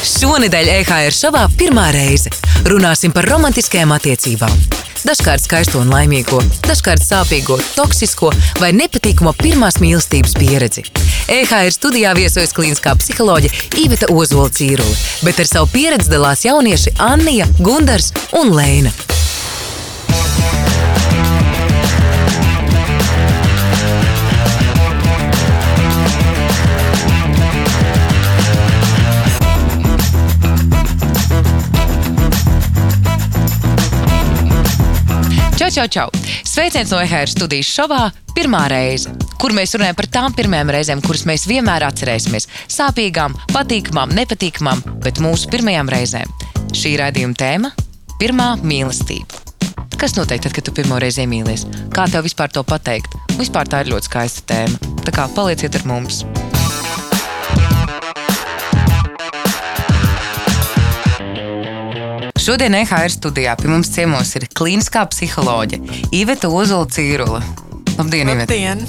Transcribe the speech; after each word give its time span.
Šonadēļ 0.00 0.68
EHR 0.78 1.12
šovā 1.12 1.42
pirmā 1.60 1.90
reize 1.92 2.30
runāsim 2.64 3.12
par 3.12 3.26
romantiskajām 3.28 3.90
attiecībām. 3.92 4.54
Dažkārt 5.04 5.44
skaisto 5.44 5.82
un 5.82 5.92
laimīgo, 5.92 6.38
dažkārt 6.64 7.04
sāpīgo, 7.04 7.58
toksisko 7.76 8.30
vai 8.62 8.70
nepatīkamo 8.76 9.34
pirmās 9.36 9.76
mīlestības 9.80 10.32
pieredzi. 10.40 10.86
EHR 11.28 11.68
studijā 11.76 12.14
viesojas 12.16 12.56
klīniskā 12.56 12.96
psiholoģe 12.96 13.52
Iveta 13.84 14.08
Ozola 14.12 14.48
Cīrule, 14.48 14.96
bet 15.26 15.44
ar 15.44 15.52
savu 15.52 15.68
pieredzi 15.72 16.12
dalās 16.12 16.48
jaunieši 16.48 16.96
Annija, 17.10 17.48
Gundars 17.60 18.14
un 18.40 18.56
Leina. 18.56 18.96
Čau, 35.70 35.86
čau! 35.86 36.08
Sveiciens 36.42 36.90
no 36.90 36.98
EHR 36.98 37.30
studijas 37.30 37.68
šovā 37.70 38.08
pirmā 38.34 38.64
reize, 38.72 39.12
kur 39.38 39.54
mēs 39.54 39.76
runājam 39.76 39.98
par 40.00 40.08
tām 40.10 40.34
pirmajām 40.34 40.72
reizēm, 40.74 41.02
kuras 41.04 41.22
mēs 41.30 41.44
vienmēr 41.46 41.86
atcerēsimies. 41.86 42.48
Sāpīgām, 42.74 43.36
patīkamām, 43.54 44.10
nepatīkamām, 44.18 44.82
bet 45.04 45.22
mūsu 45.22 45.46
pirmajām 45.54 45.92
reizēm. 45.94 46.34
Šī 46.74 46.96
raidījuma 46.98 47.38
tēma- 47.38 47.70
pirmā 48.20 48.56
mīlestība. 48.66 49.46
Kas 49.94 50.18
notiek 50.18 50.42
tad, 50.42 50.52
kad 50.58 50.64
tu 50.66 50.74
pirmo 50.74 50.98
reizi 50.98 51.22
iemīlies? 51.22 51.68
Kā 51.94 52.10
tev 52.10 52.26
vispār 52.26 52.50
to 52.50 52.64
pateikt? 52.64 53.14
Vispār 53.38 53.70
tā 53.70 53.86
ir 53.86 53.92
ļoti 53.94 54.10
skaista 54.10 54.42
tēma. 54.50 55.04
Tā 55.06 55.14
kā 55.14 55.30
palieciet 55.34 55.74
ar 55.76 55.86
mums! 55.86 56.24
Šodien 62.40 62.72
EHR 62.72 63.12
studijā 63.12 63.52
pie 63.60 63.68
mums 63.68 63.90
ciemos 63.92 64.30
ir 64.38 64.46
klīniskā 64.56 65.02
psiholoģe 65.12 65.76
Iveta 66.16 66.48
Ozola 66.48 66.88
Cīrula. 66.88 67.42
Labdien, 67.98 68.30
Iveta! 68.32 68.56
Labdien! 68.56 68.80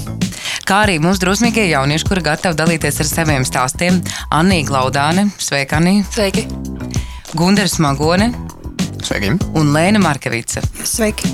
Kā 0.64 0.78
arī 0.86 0.94
mūsu 1.02 1.20
drosmīgie 1.20 1.66
jaunieši, 1.68 2.06
kuri 2.08 2.24
gatavi 2.24 2.56
dalīties 2.56 3.02
ar 3.04 3.10
saviem 3.10 3.44
stāstiem- 3.44 4.00
Anija 4.38 4.70
Glaudāne, 4.70 5.26
sveika, 5.36 5.82
Anija, 5.82 6.06
Sveiki! 6.14 6.46
Gunārs 7.36 7.76
Magone 7.76 8.32
Sveiki! 9.04 9.36
un 9.52 9.76
Lēna 9.76 10.00
Markevica. 10.00 10.64
Sveiki! 10.88 11.28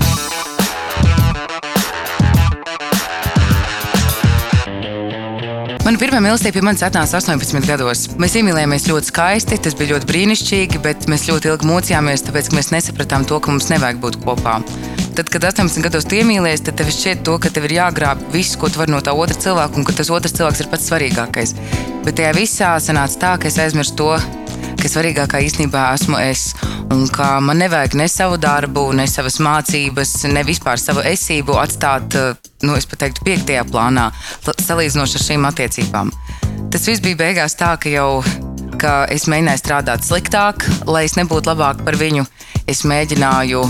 Mana 5.89 5.97
pirmā 5.97 6.19
mīlestība 6.21 6.53
pie 6.53 6.61
manis 6.61 6.83
atnāca 6.85 7.17
18 7.17 7.65
gados. 7.65 8.03
Mēs 8.21 8.35
iemīlējāmies 8.37 8.83
ļoti 8.91 9.09
skaisti, 9.09 9.57
tas 9.65 9.73
bija 9.73 9.95
ļoti 9.95 10.05
brīnišķīgi, 10.11 10.81
bet 10.83 11.07
mēs 11.09 11.23
ļoti 11.25 11.49
ilgi 11.49 11.65
mocījāmies, 11.65 12.21
tāpēc 12.27 12.51
ka 12.51 12.57
mēs 12.59 12.69
nesapratām 12.75 13.25
to, 13.25 13.39
ka 13.41 13.49
mums 13.49 13.71
nevajag 13.71 13.97
būt 14.03 14.19
kopā. 14.21 14.59
Tad, 15.17 15.31
kad 15.33 15.47
18 15.49 15.81
gados 15.87 16.05
tu 16.05 16.19
iemīlies, 16.19 16.61
tad 16.67 16.77
tev 16.77 16.91
šķiet, 16.93 17.23
to, 17.25 17.39
ka 17.41 17.49
tev 17.49 17.65
ir 17.65 17.79
jāgrāb 17.79 18.21
viss, 18.29 18.53
ko 18.53 18.69
tu 18.69 18.83
vari 18.83 18.93
no 18.93 19.01
tā 19.01 19.17
otra 19.17 19.33
cilvēka, 19.33 19.81
un 19.81 19.89
ka 19.89 19.97
tas 19.97 20.13
otrs 20.13 20.37
cilvēks 20.37 20.61
ir 20.61 20.69
pats 20.69 20.91
svarīgākais. 20.91 21.55
Bet 22.05 22.21
tajā 22.21 22.35
visā 22.37 22.75
sanāca 22.85 23.23
tā, 23.25 23.33
ka 23.41 23.49
es 23.49 23.57
aizmirsu 23.57 23.97
to, 23.97 24.11
ka 24.81 24.91
svarīgākā 24.91 25.41
īstenībā 25.45 25.85
esmu 25.95 26.19
es. 26.23 26.53
Un 26.93 27.05
ka 27.13 27.37
man 27.43 27.59
nevajag 27.61 27.97
ne 27.99 28.07
savu 28.11 28.39
darbu, 28.41 28.89
ne 28.97 29.05
savas 29.07 29.39
mācības, 29.43 30.13
ne 30.33 30.43
vispār 30.47 30.81
savu 30.81 31.03
esību 31.05 31.57
atstāt, 31.61 32.15
eh, 32.15 32.51
nu, 32.63 32.75
es 32.79 32.87
pat 32.89 33.03
teiktu, 33.05 33.25
piektajā 33.27 33.65
plānā, 33.69 34.09
salīdzinoši 34.45 35.19
ar 35.19 35.25
šīm 35.27 35.49
attiecībām. 35.51 36.13
Tas 36.69 36.87
viss 36.87 37.03
bija 37.03 37.19
beigās 37.23 37.57
tā, 37.59 37.75
ka 37.81 37.89
jau 37.89 38.23
ka 38.79 39.03
es 39.11 39.27
mēģināju 39.27 39.59
strādāt 39.59 40.05
sliktāk, 40.07 40.63
lai 40.87 41.03
es 41.07 41.17
nebūtu 41.19 41.51
labāk 41.51 41.83
par 41.85 41.97
viņu. 41.99 42.25
Es 42.69 42.85
mēģināju 42.87 43.63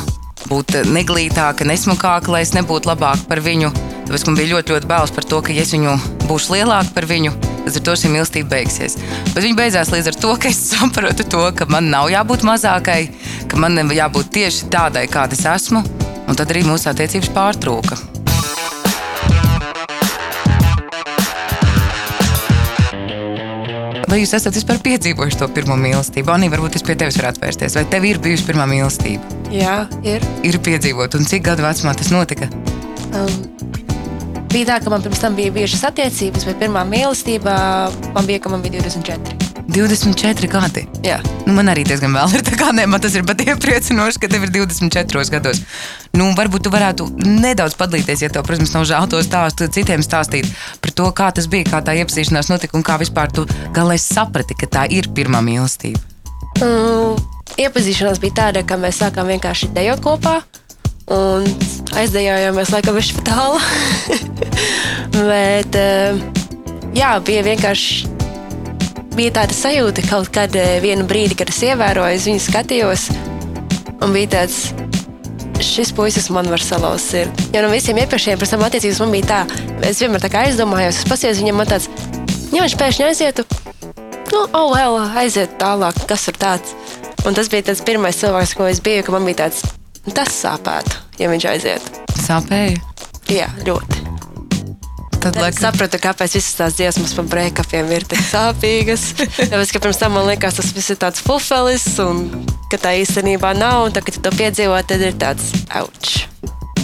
būt 0.50 0.82
neglītāka, 0.90 1.68
nesmukāka, 1.68 2.32
lai 2.34 2.44
es 2.46 2.54
nebūtu 2.56 2.92
labāk 2.92 3.26
par 3.30 3.42
viņu. 3.44 3.72
Tāpēc 4.08 4.26
man 4.28 4.38
bija 4.40 4.56
ļoti, 4.56 4.76
ļoti 4.76 4.90
bailes 4.90 5.14
par 5.16 5.28
to, 5.30 5.42
ka, 5.46 5.54
ja 5.54 5.66
es 5.66 5.74
viņu 5.76 5.96
būšu 6.30 6.56
lielāka 6.56 6.94
par 6.96 7.10
viņu, 7.10 7.34
tad 7.70 7.80
ar 7.80 7.86
to 7.86 7.98
šī 8.02 8.12
mīlestība 8.14 8.50
beigsies. 8.56 8.98
Bet 9.30 9.44
viņa 9.46 9.58
beidzās 9.62 9.94
līdz 9.94 10.12
ar 10.12 10.20
to, 10.26 10.36
ka 10.42 10.50
es 10.50 10.62
sapratu 10.74 11.26
to, 11.30 11.46
ka 11.56 11.70
man 11.70 11.92
nav 11.94 12.10
jābūt 12.10 12.46
mazākai, 12.48 13.02
ka 13.50 13.62
man 13.62 13.78
jābūt 13.94 14.34
tieši 14.34 14.72
tādai, 14.74 15.06
kāda 15.12 15.38
es 15.38 15.46
esmu. 15.46 15.86
Un 16.30 16.38
tad 16.38 16.52
arī 16.54 16.66
mūsu 16.66 16.90
attiecības 16.92 17.32
pārtrūka. 17.34 17.98
Vai 24.10 24.24
jūs 24.24 24.34
esat 24.34 24.56
vispār 24.58 24.80
piedzīvojuši 24.82 25.38
to 25.38 25.48
pirmo 25.54 25.78
mīlestību? 25.78 26.34
Anī, 26.34 26.50
varbūt 26.50 26.80
es 26.80 26.86
pie 26.86 26.96
tevis 26.98 27.18
varētu 27.20 27.44
vērsties. 27.44 27.78
Vai 27.78 27.86
tev 27.94 28.08
ir 28.10 28.22
bijusi 28.24 28.48
pirmā 28.48 28.66
mīlestība? 28.70 29.38
Jā, 29.54 29.84
ir. 30.02 30.26
Ir 30.46 30.58
piedzīvot, 30.66 31.18
un 31.20 31.30
cik 31.30 31.46
gadu 31.46 31.66
vecumā 31.66 31.94
tas 31.98 32.10
notika? 32.14 32.50
Um, 33.14 33.59
bija 34.54 34.66
tā, 34.72 34.80
ka 34.84 34.90
man 34.94 35.04
pirms 35.06 35.22
tam 35.22 35.36
bija 35.38 35.52
bijušas 35.56 35.84
attiecības, 35.92 36.46
bet 36.50 36.60
pirmā 36.62 36.82
mīlestība 36.90 37.54
man 38.16 38.26
bija, 38.30 38.42
ka 38.44 38.50
man 38.54 38.64
bija 38.66 38.82
24. 38.82 39.38
24 39.70 40.48
gadi. 40.50 40.82
Jā, 41.06 41.20
Nu, 41.46 41.54
man 41.58 41.70
arī 41.70 41.84
diezgan 41.86 42.14
vēl 42.14 42.34
ir. 42.38 42.42
tā 42.46 42.56
kā 42.58 42.72
Ne, 42.74 42.86
man 42.90 43.02
tas 43.02 43.14
ir 43.18 43.24
pat 43.26 43.42
iepriecinoši, 43.42 44.20
ka 44.22 44.28
tev 44.30 44.44
ir 44.48 44.52
24 44.54 45.30
gados. 45.34 45.62
Nu, 46.18 46.32
varbūt 46.38 46.66
tu 46.66 46.72
varētu 46.74 47.06
nedaudz 47.26 47.76
padalīties, 47.78 48.22
ja 48.26 48.30
tev, 48.34 48.46
protams, 48.48 48.74
nav 48.74 48.86
žēl 48.90 49.08
to 49.10 49.22
stāstu 49.26 49.68
citiem 49.74 50.02
stāstīt 50.06 50.50
par 50.82 50.92
to, 50.98 51.10
kā 51.14 51.30
tas 51.34 51.48
bija, 51.50 51.66
kā 51.70 51.82
tā 51.86 51.94
iepazīšanās 52.02 52.50
notika 52.50 52.78
un 52.78 52.86
kā 52.86 52.98
vispār 53.02 53.30
tu 53.34 53.46
galvenais 53.74 54.06
saprati, 54.06 54.58
ka 54.58 54.70
tā 54.80 54.86
ir 54.90 55.10
pirmā 55.14 55.42
mīlestība. 55.46 56.02
um, 56.66 57.18
iepazīšanās 57.58 58.22
bija 58.22 58.38
tāda, 58.44 58.66
ka 58.66 58.78
mēs 58.78 59.02
sākām 59.04 59.30
vienkārši 59.34 59.70
dejot 59.78 60.02
kopā. 60.06 60.40
Un 61.10 61.48
aizdejojāmies 61.98 62.72
laikam 62.76 62.98
viņš 63.00 63.12
pat 63.18 63.32
tālu. 63.32 63.60
Bet 65.32 65.78
um, 65.80 66.24
jā, 66.96 67.16
bija 67.26 67.44
vienkārši 67.48 68.18
bija 69.20 69.34
tāda 69.36 69.56
sajūta, 69.56 70.04
ka 70.06 70.14
kaut 70.14 70.30
kad 70.36 70.54
eh, 70.56 70.78
vienu 70.84 71.04
brīdi, 71.08 71.36
kad 71.40 71.50
es 71.52 71.60
ievēroju, 71.68 72.16
es 72.16 72.28
viņu 72.30 72.44
skatījos, 72.44 73.08
un 74.00 74.14
bija 74.16 74.30
tāds, 74.38 74.60
šis 75.66 75.92
puisis 75.96 76.30
man 76.32 76.48
var 76.52 76.64
salauzt 76.64 77.12
sirdi. 77.12 77.50
Jo 77.52 77.66
no 77.66 77.72
visiem 77.74 78.00
iepriekšējiem 78.00 78.40
pēc 78.40 78.54
tam 78.54 78.64
attiecības 78.68 79.02
man 79.04 79.16
bija 79.18 79.28
tā, 79.34 79.42
es 79.90 80.00
vienmēr 80.00 80.24
tā 80.24 80.32
kā 80.32 80.46
aizdomājos, 80.48 81.02
es 81.02 81.10
pasies 81.10 81.42
viņam 81.42 81.66
tāds, 81.68 81.90
ja 82.54 82.64
viņš 82.64 82.78
pēkšņi 82.80 83.08
aizietu, 83.10 83.48
nu, 84.32 84.46
oh, 84.46 84.72
well, 84.72 85.02
aiziet 85.20 85.60
tālāk, 85.60 86.00
kas 86.08 86.30
ir 86.32 86.40
tāds. 86.40 86.78
Un 87.28 87.36
tas 87.36 87.52
bija 87.52 87.68
tas 87.74 87.84
pirmais 87.84 88.16
cilvēks, 88.16 88.56
ko 88.56 88.70
es 88.72 88.80
biju, 88.80 89.04
ka 89.04 89.18
man 89.18 89.28
bija 89.28 89.42
tāds, 89.44 89.66
tas 90.16 90.32
sāpētu, 90.44 91.02
ja 91.20 91.32
viņš 91.32 91.50
aiziet. 91.54 91.90
Sāpēja. 92.20 92.80
Jā, 93.30 93.50
ļoti. 93.68 94.06
Tad, 95.20 95.34
Tad 95.34 95.42
laikam, 95.42 95.60
sapratu, 95.66 96.00
kāpēc 96.00 96.38
visas 96.38 96.56
tās 96.56 96.78
dziesmas 96.78 97.12
par 97.18 97.28
breakupiem 97.28 97.90
ir 97.92 98.06
tik 98.08 98.22
sāpīgas. 98.30 99.10
Tāpēc, 99.52 99.74
ka 99.76 99.84
pirms 99.84 100.00
tam 100.00 100.16
man 100.16 100.30
liekas, 100.30 100.62
tas 100.62 100.72
viss 100.72 100.96
ir 100.96 101.00
tāds 101.02 101.26
pufelis, 101.26 101.90
un 102.00 102.24
ka 102.72 102.80
tā 102.80 102.96
īstenībā 103.02 103.52
nav. 103.60 103.90
Un 103.90 103.96
tad, 103.98 104.08
kad 104.08 104.16
tu 104.16 104.24
to 104.24 104.32
piedzīvo, 104.40 104.80
tad 104.88 105.04
ir 105.04 105.20
tāds 105.20 105.52
auč. 105.76 106.24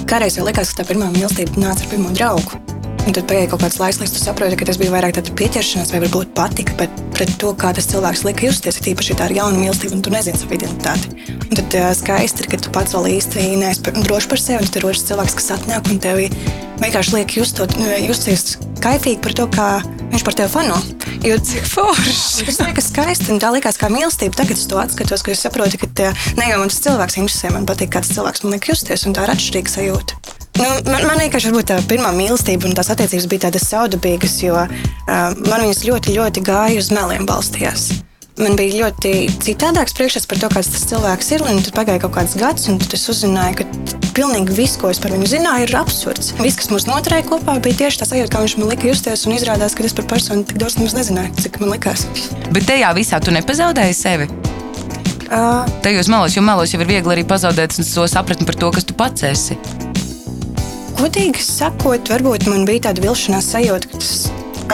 Kādreiz 0.04 0.36
jau 0.36 0.44
likās, 0.46 0.76
ka 0.76 0.84
tā 0.84 0.92
pirmā 0.92 1.14
mīlestība 1.16 1.64
nāca 1.64 1.88
ar 1.88 1.94
pirmo 1.96 2.12
draugu. 2.12 2.65
Un 3.06 3.14
tad 3.14 3.28
pagāja 3.30 3.52
kaut 3.52 3.62
kāds 3.62 3.78
laiks, 3.78 4.00
līdz 4.02 4.16
tu 4.16 4.22
saproti, 4.24 4.58
ka 4.58 4.66
tas 4.66 4.80
bija 4.82 4.94
vairāk 4.94 5.20
pieķeršanās 5.38 5.92
vai 5.94 6.02
varbūt 6.02 6.32
patika, 6.38 6.74
bet 6.80 6.94
pret 7.14 7.32
to, 7.42 7.52
kā 7.54 7.70
tas 7.78 7.86
cilvēks 7.92 8.24
lika 8.26 8.48
justies, 8.48 8.80
ir 8.82 8.96
īpaši 8.96 9.18
tā 9.20 9.28
ar 9.28 9.36
jaunu 9.36 9.62
mīlestību, 9.62 10.00
un 10.00 10.02
tu 10.06 10.14
nezini 10.14 10.40
savu 10.42 10.58
identitāti. 10.58 11.14
Un 11.46 11.54
tad 11.54 11.78
uh, 11.78 11.92
skaisti 11.94 12.42
ir, 12.42 12.50
ka 12.50 12.60
tu 12.66 12.74
pats 12.74 12.96
vēl 12.98 13.12
īsti 13.14 13.46
neesi 13.62 13.94
drošs 13.94 14.30
par 14.32 14.42
sevi, 14.42 14.66
un 14.66 14.72
tad 14.72 14.82
ir 14.82 14.90
otrs 14.90 15.06
cilvēks, 15.12 15.38
kas 15.38 15.52
atnāk 15.60 15.92
un 15.94 16.02
tevi 16.02 16.32
vienkārši 16.82 17.16
liek 17.20 17.36
justot, 17.38 17.78
justies 18.02 18.56
kaifīgi 18.84 19.22
par 19.24 19.38
to, 19.38 19.46
kā 19.54 19.70
viņš 20.12 20.26
par 20.26 20.38
tevi 20.42 20.54
fano. 20.56 20.80
Jo 21.26 21.38
cik 21.42 21.70
forši! 21.70 22.46
Tas 22.50 22.62
liekas 22.62 22.90
skaisti, 22.92 23.30
un 23.34 23.42
tā 23.42 23.54
liekas 23.54 23.80
kā 23.82 23.90
mīlestība. 23.94 24.38
Tagad 24.42 24.58
es 24.58 24.68
to 24.70 24.82
atskatos, 24.82 25.26
ka 25.26 25.34
es 25.34 25.46
saprotu, 25.46 25.80
ka 25.82 26.12
ne 26.38 26.50
jau 26.52 26.62
man 26.62 26.74
tas 26.74 26.82
cilvēks 26.86 27.22
interesē, 27.22 27.54
man 27.54 27.70
patīk, 27.70 27.94
kā 27.96 28.04
tas 28.06 28.14
cilvēks 28.18 28.46
man 28.46 28.58
liek 28.58 28.70
justies, 28.74 29.08
un 29.10 29.18
tā 29.18 29.26
ir 29.26 29.34
atšķirīga 29.38 29.78
sajūta. 29.78 30.45
Nu, 30.56 30.68
man, 30.88 31.04
man 31.04 31.20
vienkārši 31.20 31.52
tā 31.68 31.82
pirmā 31.90 32.14
mīlestība 32.16 32.70
un 32.70 32.76
tās 32.78 32.92
attiecības 32.94 33.28
bija 33.32 33.48
tādas 33.48 33.68
saudabīgas, 33.68 34.40
jo 34.46 34.56
uh, 34.56 34.68
man 35.08 35.66
viņas 35.66 35.84
ļoti, 35.88 36.16
ļoti 36.16 36.44
gāja 36.48 36.80
uz 36.80 36.92
meliem 36.96 37.28
balstījās. 37.28 37.90
Man 38.36 38.58
bija 38.60 38.82
ļoti 38.82 39.12
citādāks 39.44 39.96
priekšstats 39.96 40.28
par 40.28 40.40
to, 40.42 40.50
kāds 40.52 40.72
tas 40.74 40.88
cilvēks 40.90 41.30
ir. 41.32 41.44
Tad 41.48 41.76
pagāja 41.76 42.02
kaut 42.04 42.18
kāds 42.18 42.34
gads, 42.40 42.68
un 42.72 42.82
es 42.84 43.06
uzzināju, 43.12 43.62
ka 43.62 44.10
pilnīgi 44.16 44.58
viss, 44.58 44.80
ko 44.80 44.92
es 44.92 45.00
par 45.00 45.16
viņu 45.16 45.30
zināju, 45.32 45.70
ir 45.70 45.78
absurds. 45.80 46.34
Viss, 46.42 46.60
kas 46.60 46.68
mūs 46.72 46.88
noturēja 46.90 47.28
kopā, 47.30 47.56
bija 47.64 47.86
tieši 47.86 48.02
tā 48.02 48.10
sajūta, 48.10 48.34
kā 48.36 48.44
viņš 48.44 48.58
man 48.60 48.74
lika 48.74 48.92
justies. 48.92 49.24
Un 49.24 49.38
izrādās, 49.38 49.76
ka 49.76 49.88
es 49.88 49.96
par 49.96 50.10
personu 50.12 50.44
tik 50.48 50.60
daudz 50.60 50.76
nezināju, 50.84 51.32
cik 51.46 51.62
man 51.64 51.72
likās. 51.78 52.04
bet 52.52 52.68
tajā 52.68 52.92
visā 53.00 53.24
tu 53.24 53.32
nepazaudēji 53.36 53.96
sevi. 53.96 54.28
Uh, 55.26 55.64
Tajos 55.82 56.12
melos, 56.12 56.36
jo 56.36 56.44
melos 56.44 56.76
jau 56.76 56.84
ir 56.84 56.92
viegli 56.92 57.16
arī 57.16 57.24
pazaudēt 57.28 57.80
to 57.80 58.08
sapratni 58.12 58.46
par 58.46 58.60
to, 58.60 58.76
kas 58.76 58.84
tu 58.84 59.00
pats 59.00 59.24
esi. 59.32 59.56
Godīgi 60.96 61.44
sakot, 61.44 62.08
varbūt 62.08 62.46
man 62.48 62.64
bija 62.68 62.88
tāda 62.88 63.04
vilšanās 63.04 63.50
sajūta, 63.52 63.90
ka 63.92 64.00
tas 64.00 64.14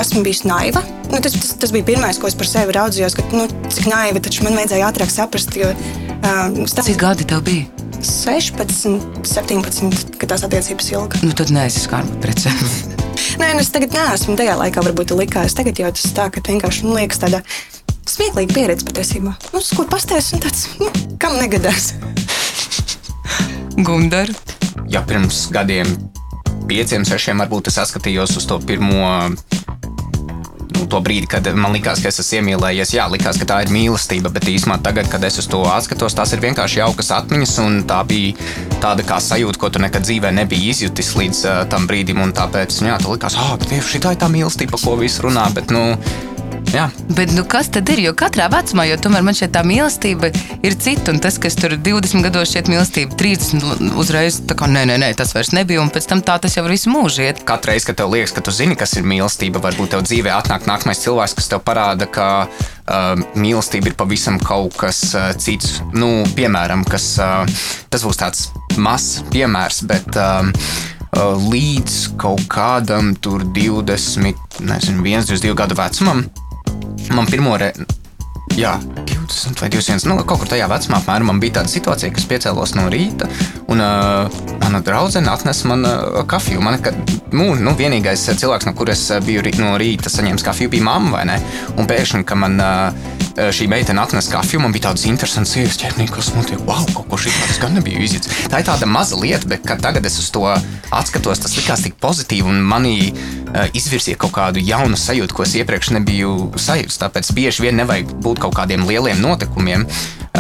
esmu 0.03 0.21
bijusi 0.25 0.47
naiva. 0.49 0.83
Nu, 1.09 1.19
tas, 1.19 1.33
tas, 1.33 1.55
tas 1.59 1.73
bija 1.73 1.87
pirmais, 1.89 2.19
ko 2.21 2.29
es 2.29 2.37
par 2.37 2.47
sevi 2.47 2.75
raudzījos, 2.77 3.17
ka 3.17 3.25
nu, 3.33 3.47
cik 3.73 3.89
naiva, 3.89 4.21
taču 4.23 4.45
man 4.45 4.55
vajadzēja 4.59 4.91
ātrāk 4.91 5.11
saprast. 5.11 5.57
Jo, 5.57 5.71
uh, 5.73 6.61
stāv... 6.69 6.85
Cik 6.87 7.01
gadi 7.01 7.27
tev 7.27 7.41
bija? 7.47 7.65
16, 8.05 9.25
17, 9.27 10.15
kad 10.21 10.31
tās 10.33 10.45
attiecības 10.45 10.93
ilga. 10.93 11.21
Nu, 11.25 11.33
tad 11.37 11.53
nē, 11.53 11.65
es 11.69 11.81
esmu 11.81 12.21
precējies. 12.23 12.77
Nē, 13.41 13.51
nu, 13.55 13.65
es 13.65 13.73
tagad 13.73 13.93
neesmu. 13.97 14.37
Tajā 14.37 14.55
laikā 14.59 14.85
varbūt 14.85 15.13
likās. 15.17 15.57
Tagad 15.57 15.81
jau 15.81 15.91
tas 15.97 16.15
tā, 16.17 16.29
ka 16.33 16.43
vienkārši 16.45 16.87
nu, 16.87 16.95
liekas 16.97 17.21
tāda 17.21 17.41
smieklīga 18.09 18.57
pieredze 18.57 18.87
patiesībā. 18.87 19.35
Nu, 19.53 19.65
kur 19.77 19.89
pastāstīs, 19.89 20.35
un 20.37 20.45
tāds, 20.45 20.65
nu, 20.81 20.89
kam 21.21 21.37
negadās. 21.41 21.93
Gundar. 23.77 24.29
Ja 24.91 25.01
pirms 25.07 25.45
gadiem, 25.53 25.87
pieciem, 26.67 27.05
sešiem, 27.07 27.39
varbūt 27.43 27.71
es 27.71 27.77
saskatījos 27.79 28.35
uz 28.39 28.47
to 28.49 28.59
pirmo 28.63 29.29
nu, 30.81 30.87
to 30.89 30.99
brīdi, 31.03 31.29
kad 31.29 31.45
man 31.55 31.73
likās, 31.75 32.01
ka 32.01 32.09
es 32.09 32.19
esmu 32.23 32.41
iemīlējies, 32.41 32.95
jā, 32.95 33.05
likās, 33.11 33.39
ka 33.39 33.47
tā 33.47 33.59
ir 33.65 33.71
mīlestība. 33.73 34.31
Bet 34.33 34.49
īstenībā 34.49 34.79
tagad, 34.83 35.09
kad 35.11 35.23
es 35.27 35.39
uz 35.41 35.47
to 35.51 35.61
atskatos, 35.69 36.15
tās 36.17 36.33
ir 36.35 36.43
vienkārši 36.43 36.81
jaukas 36.81 37.11
atmiņas. 37.19 37.55
Tā 37.89 38.01
bija 38.09 38.49
tāda 38.83 39.05
kā 39.07 39.21
sajūta, 39.21 39.61
ko 39.61 39.69
tu 39.69 39.83
nekad 39.83 40.07
dzīvē 40.07 40.33
nebija 40.41 40.73
izjutis 40.73 41.13
līdz 41.19 41.43
uh, 41.45 41.61
tam 41.71 41.87
brīdim. 41.89 42.23
Tāpēc, 42.37 42.81
nu, 42.81 42.91
jā, 42.91 42.97
tu 43.01 43.13
likās, 43.13 43.37
ah, 43.37 43.53
oh, 43.53 43.61
tieši 43.61 43.95
šī 43.95 44.03
tā 44.03 44.15
ir 44.15 44.21
tā 44.21 44.31
mīlestība, 44.31 44.75
par 44.75 44.85
ko 44.85 44.97
visi 45.01 45.23
runā. 45.23 45.47
Bet, 45.55 45.73
nu, 45.73 45.95
Jā. 46.71 46.85
Bet 47.11 47.33
nu, 47.35 47.43
kas 47.47 47.67
tad 47.73 47.89
ir? 47.91 47.99
Jo 47.99 48.13
katrā 48.15 48.45
vecumā, 48.51 48.85
jo 48.87 48.95
tomēr 49.03 49.25
man 49.27 49.35
šeit 49.35 49.51
tā 49.55 49.63
mīlestība 49.67 50.29
ir 50.63 50.75
cita. 50.79 51.11
Un 51.11 51.19
tas, 51.23 51.35
kas 51.41 51.57
tur 51.59 51.75
20 51.75 52.23
gados 52.23 52.53
šķiet 52.53 52.69
mīlestība, 52.71 53.17
30 53.19 53.97
uzreiz 53.99 54.39
tā 54.47 54.55
kā 54.55 54.69
nē, 54.71 54.85
nē, 54.87 54.95
nē, 55.03 55.09
tas 55.19 55.33
vairs 55.35 55.51
nebija. 55.55 55.81
Un 55.83 55.91
pēc 55.91 56.07
tam 56.07 56.23
tā 56.23 56.37
tas 56.39 56.55
jau 56.55 56.63
ir 56.63 56.71
visu 56.77 56.93
mūžu 56.93 57.25
iet. 57.25 57.41
Katru 57.47 57.73
reizi, 57.73 57.89
kad 57.89 57.99
tev 57.99 58.13
liekas, 58.13 58.31
ka 58.37 58.43
tu 58.45 58.55
zini, 58.55 58.77
kas 58.79 58.95
ir 58.95 59.07
mīlestība, 59.07 59.59
varbūt 59.63 59.91
tev 59.95 60.05
dzīvē 60.07 60.31
atnāk 60.37 60.69
nākamais 60.69 61.03
cilvēks, 61.03 61.35
kas 61.41 61.51
tev 61.51 61.63
parāda, 61.67 62.07
ka 62.07 62.29
uh, 62.47 63.19
mīlestība 63.35 63.91
ir 63.91 63.97
pavisam 63.99 64.39
kaut 64.39 64.79
kas 64.79 65.03
uh, 65.11 65.33
cits. 65.35 65.81
Nu, 65.91 66.21
piemēram, 66.39 66.87
kas, 66.87 67.11
uh, 67.19 67.43
tas 67.91 68.07
būs 68.07 68.23
tāds 68.23 68.47
mazs 68.79 69.25
piemērs, 69.35 69.83
bet. 69.91 70.15
Uh, 70.15 70.55
līdz 71.11 72.15
kaut 72.15 72.45
kādam 72.47 73.11
20, 73.19 74.61
nezinu, 74.63 75.03
1, 75.03 75.25
22 75.27 75.57
gadu 75.59 75.75
vecumam, 75.75 76.23
man 77.15 77.29
pirmo 77.29 77.57
reizi. 77.59 77.87
Jā, 78.59 78.73
20 79.07 79.61
vai 79.61 79.69
21. 79.71 80.03
Nu, 80.09 80.17
kaut 80.27 80.41
kur 80.41 80.49
tajā 80.51 80.65
vecumā 80.67 80.97
apmēram 80.99 81.29
man 81.31 81.39
bija 81.39 81.59
tāda 81.59 81.71
situācija, 81.71 82.11
ka 82.11 82.19
es 82.19 82.27
piecēlos 82.27 82.73
no 82.75 82.89
rīta, 82.91 83.29
un 83.71 83.79
uh, 83.79 84.41
mana 84.59 84.81
draudzene 84.83 85.31
atnesa 85.31 85.69
man 85.71 85.87
uh, 85.87 86.19
kafiju. 86.27 86.59
Man, 86.63 86.81
ka, 86.83 86.91
nu, 87.31 87.53
nu, 87.55 87.75
vienīgais 87.79 88.25
cilvēks, 88.27 88.67
no 88.67 88.75
kuras 88.75 89.05
biju 89.23 89.45
no 89.61 89.77
rīta 89.79 90.11
saņēmis 90.11 90.45
kafiju, 90.47 90.73
bija 90.75 90.87
mamma 90.89 91.15
vai 91.15 91.25
ne? 91.31 91.39
Un 91.77 91.87
pēkšņi, 91.87 92.25
kad 92.27 92.43
man 92.43 92.59
uh, 92.59 93.15
šī 93.35 93.67
meitene 93.71 94.01
atnesa 94.01 94.33
kafiju, 94.35 94.61
man 94.63 94.73
bija 94.75 94.89
tādas 94.89 95.05
interesantas 95.09 95.55
lietas, 95.55 95.77
ķermenis, 95.81 96.11
kas 96.13 96.31
notiek. 96.35 96.61
Wow, 96.67 96.85
kaut 96.95 97.07
ko 97.11 97.19
šādu 97.21 97.59
gan 97.61 97.75
nebija 97.77 98.01
izjūts. 98.03 98.31
Tā 98.51 98.61
ir 98.61 98.67
tāda 98.67 98.89
maza 98.89 99.19
lieta, 99.19 99.47
bet 99.49 99.65
tagad 99.65 100.05
es 100.07 100.19
uz 100.21 100.29
to 100.33 100.45
atskatos, 100.91 101.43
tas 101.43 101.55
likās 101.57 101.85
tik 101.85 101.97
pozitīvi 102.01 102.51
un 102.51 102.61
manī 102.67 102.95
uh, 103.11 103.67
izvirzīja 103.77 104.19
kaut 104.21 104.35
kādu 104.35 104.63
jaunu 104.63 104.99
sajūtu, 104.99 105.37
ko 105.37 105.45
es 105.47 105.55
iepriekš 105.59 105.93
nebiju 105.97 106.51
sajūtis. 106.59 106.99
Tāpēc 107.01 107.31
bieži 107.37 107.67
vien 107.67 107.79
nevajag 107.79 108.11
būt 108.23 108.43
kaut 108.43 108.57
kādiem 108.59 108.87
lieliem 108.89 109.21
notikumiem. 109.23 109.87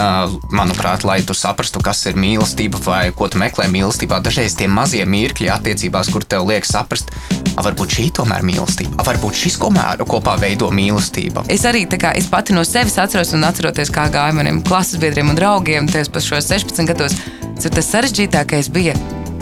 Uh, 0.01 0.31
manuprāt, 0.49 1.03
lai 1.05 1.19
tu 1.21 1.35
saprastu, 1.37 1.77
kas 1.83 1.99
ir 2.09 2.15
mīlestība 2.17 2.79
vai 2.81 3.01
ko 3.13 3.27
tu 3.29 3.37
meklē 3.37 3.67
mīlestībā, 3.69 4.17
dažreiz 4.25 4.55
tie 4.57 4.65
mazie 4.71 5.03
mirkļi 5.05 5.51
attiecībās, 5.53 6.09
kur 6.09 6.25
tev 6.25 6.49
liekas 6.49 6.73
saprast, 6.73 7.13
A 7.51 7.65
varbūt 7.65 7.97
šī 7.97 8.05
tomēr 8.15 8.41
ir 8.41 8.47
mīlestība, 8.47 8.95
A 8.97 9.05
varbūt 9.05 9.37
šis 9.37 9.59
komēru 9.61 10.07
kopā 10.09 10.37
veido 10.41 10.71
mīlestību. 10.73 11.45
Es 11.51 11.67
arī 11.69 11.83
kā, 11.85 12.15
es 12.17 12.29
pati 12.31 12.55
no 12.55 12.63
sevis 12.65 12.97
atceros 12.97 13.35
un 13.37 13.45
atceroties, 13.45 13.93
kā 13.93 14.07
gāja 14.09 14.33
maniem 14.33 14.63
klases 14.65 15.01
biedriem 15.03 15.35
un 15.35 15.37
draugiem, 15.37 15.91
tajos 15.91 16.09
pašos 16.15 16.49
16 16.49 16.87
gados. 16.89 17.19
Tas 17.61 17.91
sarežģītākais 17.93 18.71
bija 18.73 18.95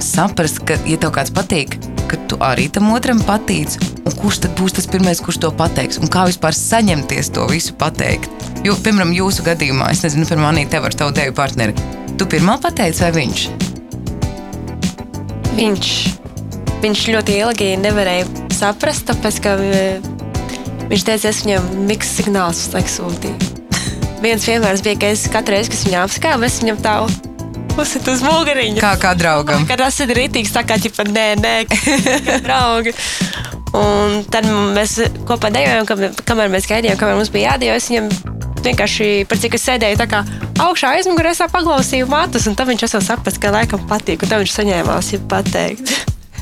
saprast, 0.04 0.62
ka, 0.68 0.78
ja 0.90 1.00
tev 1.02 1.14
kāds 1.16 1.34
patīk, 1.36 1.78
ka 2.10 2.20
tu 2.32 2.40
arī 2.44 2.68
tam 2.74 2.92
otram 2.96 3.22
patīc, 3.26 3.78
un 4.04 4.16
kurš 4.20 4.44
tad 4.46 4.56
būs 4.60 4.78
tas 4.78 4.90
pirmais, 4.90 5.22
kurš 5.24 5.42
to 5.46 5.52
pateiks, 5.56 6.00
un 6.02 6.12
kā 6.12 6.26
vispār 6.30 6.58
saņemties 6.58 7.34
to 7.36 7.48
visu 7.52 7.76
pateikt. 7.80 8.32
Jo, 8.66 8.76
piemēram, 8.84 9.16
jūsu 9.16 9.46
gadījumā, 9.48 9.92
es 9.94 10.04
nezinu, 10.06 10.28
par 10.30 10.42
mani 10.42 10.68
te 10.70 10.82
var 10.84 10.96
tavu 10.96 11.16
deju 11.16 11.36
partneri. 11.38 11.76
Tu 12.20 12.28
pirmā 12.28 12.58
pateici 12.62 13.06
vai 13.06 13.14
viņš? 13.22 13.50
Viņš 15.60 15.94
viņš 16.80 17.06
ļoti 17.12 17.40
ilgi 17.42 17.70
nevarēja 17.80 18.28
saprast, 18.56 19.08
tāpēc 19.10 19.40
ka 19.44 19.56
eh, 19.64 20.06
viņš 20.92 21.08
teica, 21.08 21.32
es 21.32 21.42
viņam 21.46 21.72
miksu 21.90 22.22
signālus 22.22 22.68
sūtīju. 22.96 23.36
Viens 24.24 24.46
piemērs 24.48 24.84
bija, 24.86 25.00
ka 25.02 25.12
es 25.16 25.28
katru 25.32 25.58
reizi, 25.58 25.74
kad 25.74 25.88
viņu 25.88 26.00
apskāvu, 26.06 26.48
es 26.48 26.62
viņam 26.64 26.80
tā 26.84 26.96
uzsit 27.80 28.08
uz 28.12 28.24
muguriņa. 28.26 28.82
Kā, 28.82 28.94
kā 29.02 29.14
draugam. 29.18 29.66
Kad 29.70 29.84
tas 29.84 30.00
ir 30.04 30.14
rītīgs, 30.18 30.54
tā 30.56 30.66
kā 30.68 30.80
ķipa, 30.82 31.06
nē, 31.10 31.28
nē, 31.40 31.54
draugi. 32.46 32.96
Un 33.78 34.24
tad 34.34 34.48
mēs 34.76 34.98
kopā 35.30 35.52
dejojām, 35.54 35.88
kamēr 36.26 36.52
mēs 36.52 36.68
gaidījām, 36.70 36.98
kamēr 37.00 37.20
mums 37.20 37.32
bija 37.34 37.54
jādejo. 37.54 37.78
Es 37.78 37.90
viņam 37.92 38.10
vienkārši 38.66 39.10
par 39.30 39.40
cik 39.42 39.56
es 39.60 39.68
sēdēju 39.70 40.02
tā 40.02 40.10
kā 40.10 40.24
augšā 40.66 40.96
aizmugurē, 40.98 41.36
es 41.36 41.44
paklausīju 41.54 42.10
matus, 42.12 42.50
un 42.50 42.58
tad 42.60 42.72
viņš 42.72 42.88
jau 42.88 43.02
saprata, 43.04 43.38
ka 43.40 43.54
laikam 43.56 43.88
patīk, 43.92 44.26
un 44.26 44.34
tad 44.34 44.44
viņš 44.44 44.58
saņēmās, 44.58 45.14
ja 45.16 45.24
pateikt. 45.32 45.96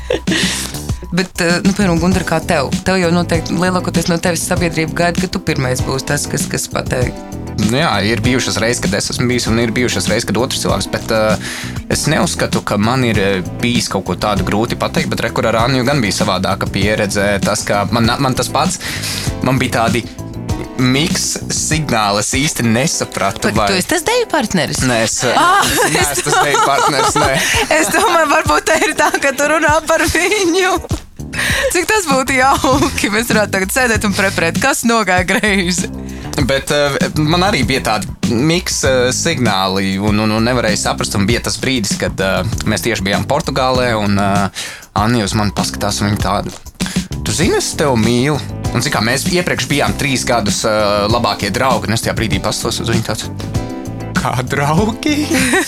Bet, 1.08 1.40
eh, 1.40 1.58
nu, 1.64 1.72
piemēram, 1.72 2.00
Gunter, 2.02 2.24
kā 2.28 2.36
tev? 2.44 2.68
Tev 2.84 2.98
jau 3.00 3.08
noteikti 3.14 3.56
lielākoties 3.56 4.10
no 4.10 4.18
tevis 4.20 4.44
sabiedrība 4.44 4.92
gaida, 4.98 5.22
ka 5.24 5.30
tu 5.32 5.40
pirmais 5.40 5.80
būsi 5.84 6.04
tas, 6.10 6.26
kas, 6.28 6.44
kas 6.52 6.68
pateiks. 6.68 7.38
Nu, 7.58 7.78
jā, 7.80 7.88
ir 8.06 8.20
bijušas 8.22 8.58
reizes, 8.62 8.82
kad 8.84 8.92
es 8.94 9.08
esmu 9.10 9.26
bijis, 9.32 9.48
un 9.50 9.58
ir 9.58 9.72
bijušas 9.74 10.06
reizes, 10.10 10.26
kad 10.28 10.38
otrs 10.38 10.60
cilvēks. 10.62 10.90
Bet 10.92 11.14
uh, 11.16 11.48
es 11.90 12.04
neuzskatu, 12.12 12.60
ka 12.62 12.76
man 12.76 13.06
ir 13.08 13.18
eh, 13.18 13.40
bijis 13.62 13.88
kaut 13.90 14.04
ko 14.06 14.18
tādu 14.20 14.44
grūti 14.46 14.78
pateikt. 14.78 15.10
Bet 15.10 15.24
rekurā 15.24 15.50
ar 15.50 15.62
Anju 15.64 15.86
gan 15.88 16.04
bija 16.04 16.20
savādāka 16.20 16.68
pieredze. 16.70 17.26
Tas, 17.42 17.64
man, 17.90 18.12
man 18.20 18.36
tas 18.38 18.52
pats, 18.52 18.78
man 19.42 19.58
bija 19.58 19.80
tādi 19.80 20.04
miks 20.82 21.26
signāli. 21.54 22.22
Es 22.22 22.32
īsti 22.38 22.66
nesapratu, 22.68 23.52
vai 23.56 23.68
tu 23.70 23.78
esi 23.78 23.90
tas 23.90 24.04
deju 24.06 24.28
partneris. 24.30 24.82
Nē, 24.88 25.00
es 25.06 25.18
ah, 25.32 25.60
neesmu 25.92 26.24
tas 26.28 26.38
deju 26.44 26.62
partneris. 26.66 27.18
Nē. 27.18 27.30
es 27.80 27.92
domāju, 27.94 28.30
varbūt 28.34 28.68
tā 28.70 28.78
ir 28.86 28.94
tā, 28.98 29.10
ka 29.22 29.34
tu 29.36 29.48
runā 29.52 29.78
par 29.88 30.04
viņu. 30.08 30.74
Cik 31.72 31.88
tas 31.88 32.06
būtu 32.08 32.36
jauki, 32.38 33.10
mēs 33.12 33.30
varētu 33.30 33.54
tagad 33.54 33.74
sēdēt 33.74 34.06
un 34.08 34.14
preparēt, 34.16 34.60
kas 34.62 34.84
nogāja 34.88 35.26
greizi. 35.28 35.90
Bet 36.48 36.70
uh, 36.74 36.94
man 37.18 37.42
arī 37.48 37.64
bija 37.66 37.82
tādi 37.90 38.34
miks 38.34 38.80
uh, 38.86 39.08
signāli, 39.14 39.96
un, 39.98 40.22
un, 40.22 40.36
un 40.38 40.46
nevarēja 40.46 40.84
saprast. 40.84 41.16
Un 41.18 41.26
bija 41.28 41.42
tas 41.48 41.58
brīdis, 41.60 41.96
kad 42.00 42.22
uh, 42.22 42.40
mēs 42.70 42.86
tieši 42.86 43.06
bijām 43.06 43.26
Portugālē, 43.30 43.90
un 43.98 44.18
uh, 44.22 44.68
Anna 44.98 45.26
uz 45.26 45.34
mani 45.38 45.54
paskatās, 45.54 46.00
un 46.02 46.12
viņa 46.12 46.22
tāda 46.22 46.54
tu 47.26 47.34
zini, 47.34 47.58
es 47.58 47.74
tevi 47.78 47.98
mīlu. 48.00 48.57
Un 48.76 48.84
kā 48.84 49.00
mēs 49.04 49.24
iepriekš 49.32 49.68
bijām 49.70 49.94
trīs 49.98 50.26
gadus 50.28 50.60
uh, 50.68 51.06
labākie 51.10 51.48
draugi, 51.54 51.88
un 51.88 51.96
es 51.96 52.04
tajā 52.04 52.14
brīdī 52.18 52.40
pastos 52.42 52.80
uz 52.82 52.90
viņu 52.92 53.06
tāds. 53.06 53.30
Kā 54.18 54.32
draugi? 54.42 55.14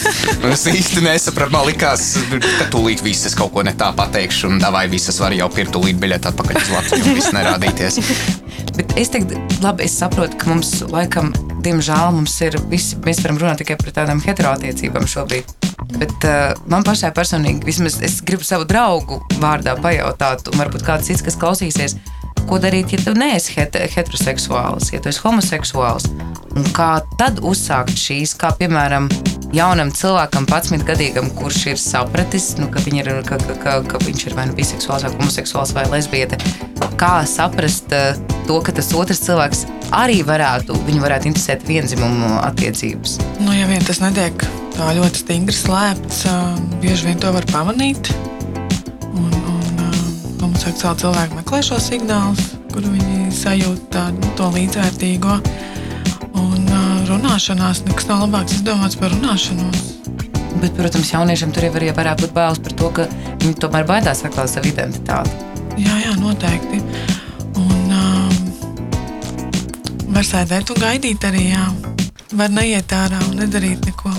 es 0.53 0.65
īsti 0.67 1.05
nesapratu. 1.05 1.55
Man 1.55 1.69
liekas, 1.69 2.13
ka 2.31 2.67
tūlīt 2.73 3.03
viss 3.07 3.29
es 3.31 3.37
kaut 3.39 3.53
ko 3.55 3.65
ne 3.67 3.73
tā 3.79 3.93
pateikšu, 3.97 4.51
un 4.51 4.61
vai 4.75 4.85
visas 4.91 5.21
var 5.23 5.35
jau 5.37 5.49
pirkt 5.55 5.73
tūlīt 5.77 6.01
biļeti 6.03 6.31
atpakaļ 6.33 6.61
uz 6.61 6.73
Latviju, 6.75 7.17
viss 7.17 7.35
nerādīties. 7.37 8.01
Bet 8.77 8.95
es 9.01 9.11
teiktu, 9.13 9.39
labi, 9.65 9.87
es 9.87 9.97
saprotu, 9.99 10.39
ka 10.41 10.51
mums 10.53 10.77
laikam, 10.91 11.33
diemžēl, 11.65 12.15
mums 12.17 12.37
ir 12.47 12.59
visi, 12.71 12.99
mēs 13.07 13.23
varam 13.25 13.41
runāt 13.41 13.63
tikai 13.63 13.79
par 13.81 13.95
tādām 13.97 14.23
heteroattiecībām 14.25 15.09
šobrīd. 15.11 15.51
Bet 15.97 16.27
uh, 16.29 16.55
man 16.71 16.87
pašai 16.87 17.11
personīgi, 17.17 17.65
vismaz 17.67 17.99
es 18.07 18.21
gribu 18.27 18.47
savu 18.47 18.67
draugu 18.69 19.21
vārdā 19.43 19.75
pajautāt, 19.81 20.47
un 20.51 20.63
varbūt 20.63 20.87
kāds 20.87 21.11
cits, 21.11 21.25
kas 21.27 21.39
klausīsies, 21.41 21.97
ko 22.49 22.61
darīt, 22.63 22.95
ja 22.95 23.03
tu 23.03 23.15
neesi 23.19 23.57
heteroseksuāls, 23.59 24.93
ja 24.95 25.01
tu 25.03 25.11
esi 25.13 25.23
homoseksuāls. 25.25 26.09
Un 26.59 26.67
kā 26.75 26.97
tad 27.21 27.39
uzsākt 27.47 27.95
šīs, 27.99 28.35
kā 28.39 28.51
piemēram, 28.59 29.07
jaunam 29.55 29.91
cilvēkam, 29.95 30.47
11 30.51 30.87
gadīgam, 30.87 31.31
kurš 31.39 31.67
ir 31.73 31.81
sapratis, 31.81 32.53
nu, 32.59 32.69
ka, 32.73 32.83
ir, 32.91 33.11
ka, 33.27 33.39
ka, 33.63 33.77
ka, 33.87 34.01
viņš 34.07 34.27
ir 34.27 34.37
vai 34.39 34.47
nu 34.51 34.57
biseksuāls, 34.59 35.07
vai 35.07 35.13
homoseksuāls, 35.19 35.75
vai 35.77 35.87
lesbiete. 35.93 36.39
Kā 37.01 37.21
saprast 37.29 37.93
uh, 37.97 38.19
to, 38.49 38.59
ka 38.65 38.75
tas 38.77 38.91
otrs 38.97 39.23
cilvēks 39.27 39.67
arī 39.97 40.21
varētu, 40.27 40.77
viņu 40.89 41.05
varētu 41.05 41.31
interesēt 41.31 41.67
vienzimumu 41.69 42.39
attiecības? 42.45 43.19
Nu, 43.43 43.55
ja 43.57 43.69
vien 43.71 43.85
tas 43.87 44.03
netiek 44.03 44.47
tā 44.77 44.91
ļoti 44.97 45.25
stingri 45.25 45.57
slēpts, 45.57 46.27
bieži 46.83 47.11
vien 47.11 47.23
to 47.23 47.33
var 47.37 47.47
pamanīt. 47.53 48.13
Un 50.71 50.77
homoseksuāli 50.77 51.03
cilvēki 51.03 51.35
meklē 51.35 51.59
šo 51.67 51.77
signālus, 51.83 52.43
kur 52.71 52.85
viņi 52.87 53.33
sajūt 53.35 53.89
tādu, 53.91 54.21
nu, 54.23 54.29
to 54.39 54.47
līdzvērtīgo. 54.55 55.33
Un 56.39 56.71
runāšanās 57.09 57.81
nekas 57.89 58.07
nav 58.07 58.23
labāks 58.23 58.55
izdomāts 58.61 58.95
par 59.01 59.11
runāšanos. 59.11 59.81
Bet, 60.63 60.71
protams, 60.79 61.11
jauniešiem 61.11 61.51
tur 61.51 61.67
jau 61.67 61.75
arī 61.75 61.91
varētu 61.97 62.29
būt 62.29 62.37
bailes 62.39 62.63
par 62.63 62.77
to, 62.79 62.93
ka 62.95 63.09
viņi 63.43 63.59
tomēr 63.59 63.89
baidās 63.89 64.23
atklāt 64.23 64.53
savu 64.53 64.71
identitāti. 64.71 65.35
Jā, 65.75 65.99
jā, 66.05 66.15
noteikti. 66.23 66.79
Un, 67.59 67.91
Var 70.15 70.27
sēdēt 70.27 70.71
un 70.71 70.79
gaidīt 70.87 71.27
arī, 71.27 71.49
jā. 71.51 71.67
Var 72.31 72.55
neiet 72.55 72.95
ārā 72.95 73.19
un 73.27 73.41
nedarīt 73.43 73.91
neko. 73.91 74.15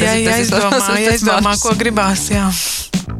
Jā, 0.00 0.14
jā, 0.14 0.38
izdomā, 0.46 0.84
jā, 1.02 1.16
izdomā, 1.18 1.58
ko 1.60 1.74
gribās, 1.76 2.30
jā. 2.30 2.46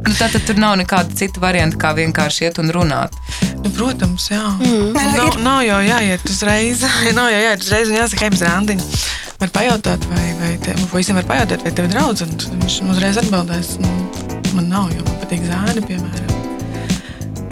Nu, 0.01 0.13
Tātad 0.17 0.43
tur 0.47 0.57
nav 0.61 0.75
nekāda 0.79 1.13
cita 1.17 1.41
varianta, 1.43 1.77
kā 1.81 1.91
vienkārši 1.97 2.47
iet 2.47 2.59
un 2.61 2.71
runāt. 2.73 3.15
Nu, 3.61 3.69
protams, 3.75 4.27
jā. 4.31 4.41
Mm. 4.59 4.95
Nav, 5.17 5.37
nav 5.43 5.61
jau 5.67 5.79
jāiet 5.85 6.25
uzreiz. 6.29 6.83
nav 7.19 7.29
jau 7.33 7.41
jāiet 7.43 7.65
uzreiz 7.65 7.91
un 7.91 7.97
jāsaka, 7.99 8.25
ejam 8.27 8.37
uz 8.37 8.43
randiņu. 8.47 8.89
Var 9.41 9.53
pajautāt, 9.55 10.03
vai, 10.11 10.25
vai 10.39 10.51
te, 10.61 10.75
visam 10.93 11.17
var 11.17 11.25
pajautāt, 11.29 11.63
vai 11.65 11.71
tev 11.77 11.87
ir 11.89 11.93
draudz, 11.95 12.21
un 12.25 12.35
viņš 12.61 12.75
uzreiz 12.93 13.17
atbildēs. 13.21 13.71
Nu, 13.81 13.93
man 14.57 14.69
nav, 14.69 14.91
jo 14.93 15.05
man 15.07 15.17
patīk 15.23 15.45
zēni, 15.49 15.85
piemēram. 15.89 16.37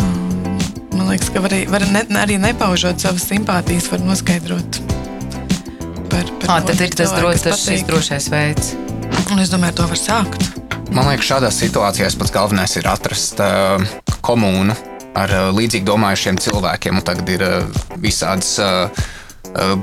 Um, 0.03 0.59
Man 0.99 1.07
liekas, 1.13 1.31
ka 1.33 1.41
var, 1.41 1.53
arī- 1.55 1.69
var 1.71 1.85
ne, 1.93 2.03
arī 2.21 2.37
nepaužot 2.43 3.01
savas 3.01 3.25
simpātijas, 3.29 3.89
var 3.93 4.03
noskaidrot. 4.05 4.81
Par, 6.09 6.25
par 6.43 6.61
to, 6.65 6.73
tad 6.73 6.81
ir 6.85 6.95
tas, 6.97 7.13
patīk. 7.15 7.85
drošais 7.87 8.29
veids. 8.33 8.73
Un 9.31 9.39
es 9.39 9.49
domāju, 9.53 9.79
to 9.79 9.87
var 9.89 9.97
sākt. 10.01 10.58
Man 10.89 11.05
liekas, 11.05 11.27
šādās 11.29 11.57
situācijās 11.61 12.15
pats 12.17 12.31
galvenais 12.33 12.71
ir 12.79 12.87
atrast 12.89 13.37
uh, 13.43 13.77
komūnu 14.25 14.73
ar 15.19 15.31
uh, 15.31 15.49
līdzīgi 15.53 15.85
domājušiem 15.85 16.39
cilvēkiem. 16.41 16.97
Un 16.97 17.05
tagad 17.05 17.29
ir 17.29 17.43
uh, 17.45 17.81
visādas 18.01 18.55
uh, 18.63 19.05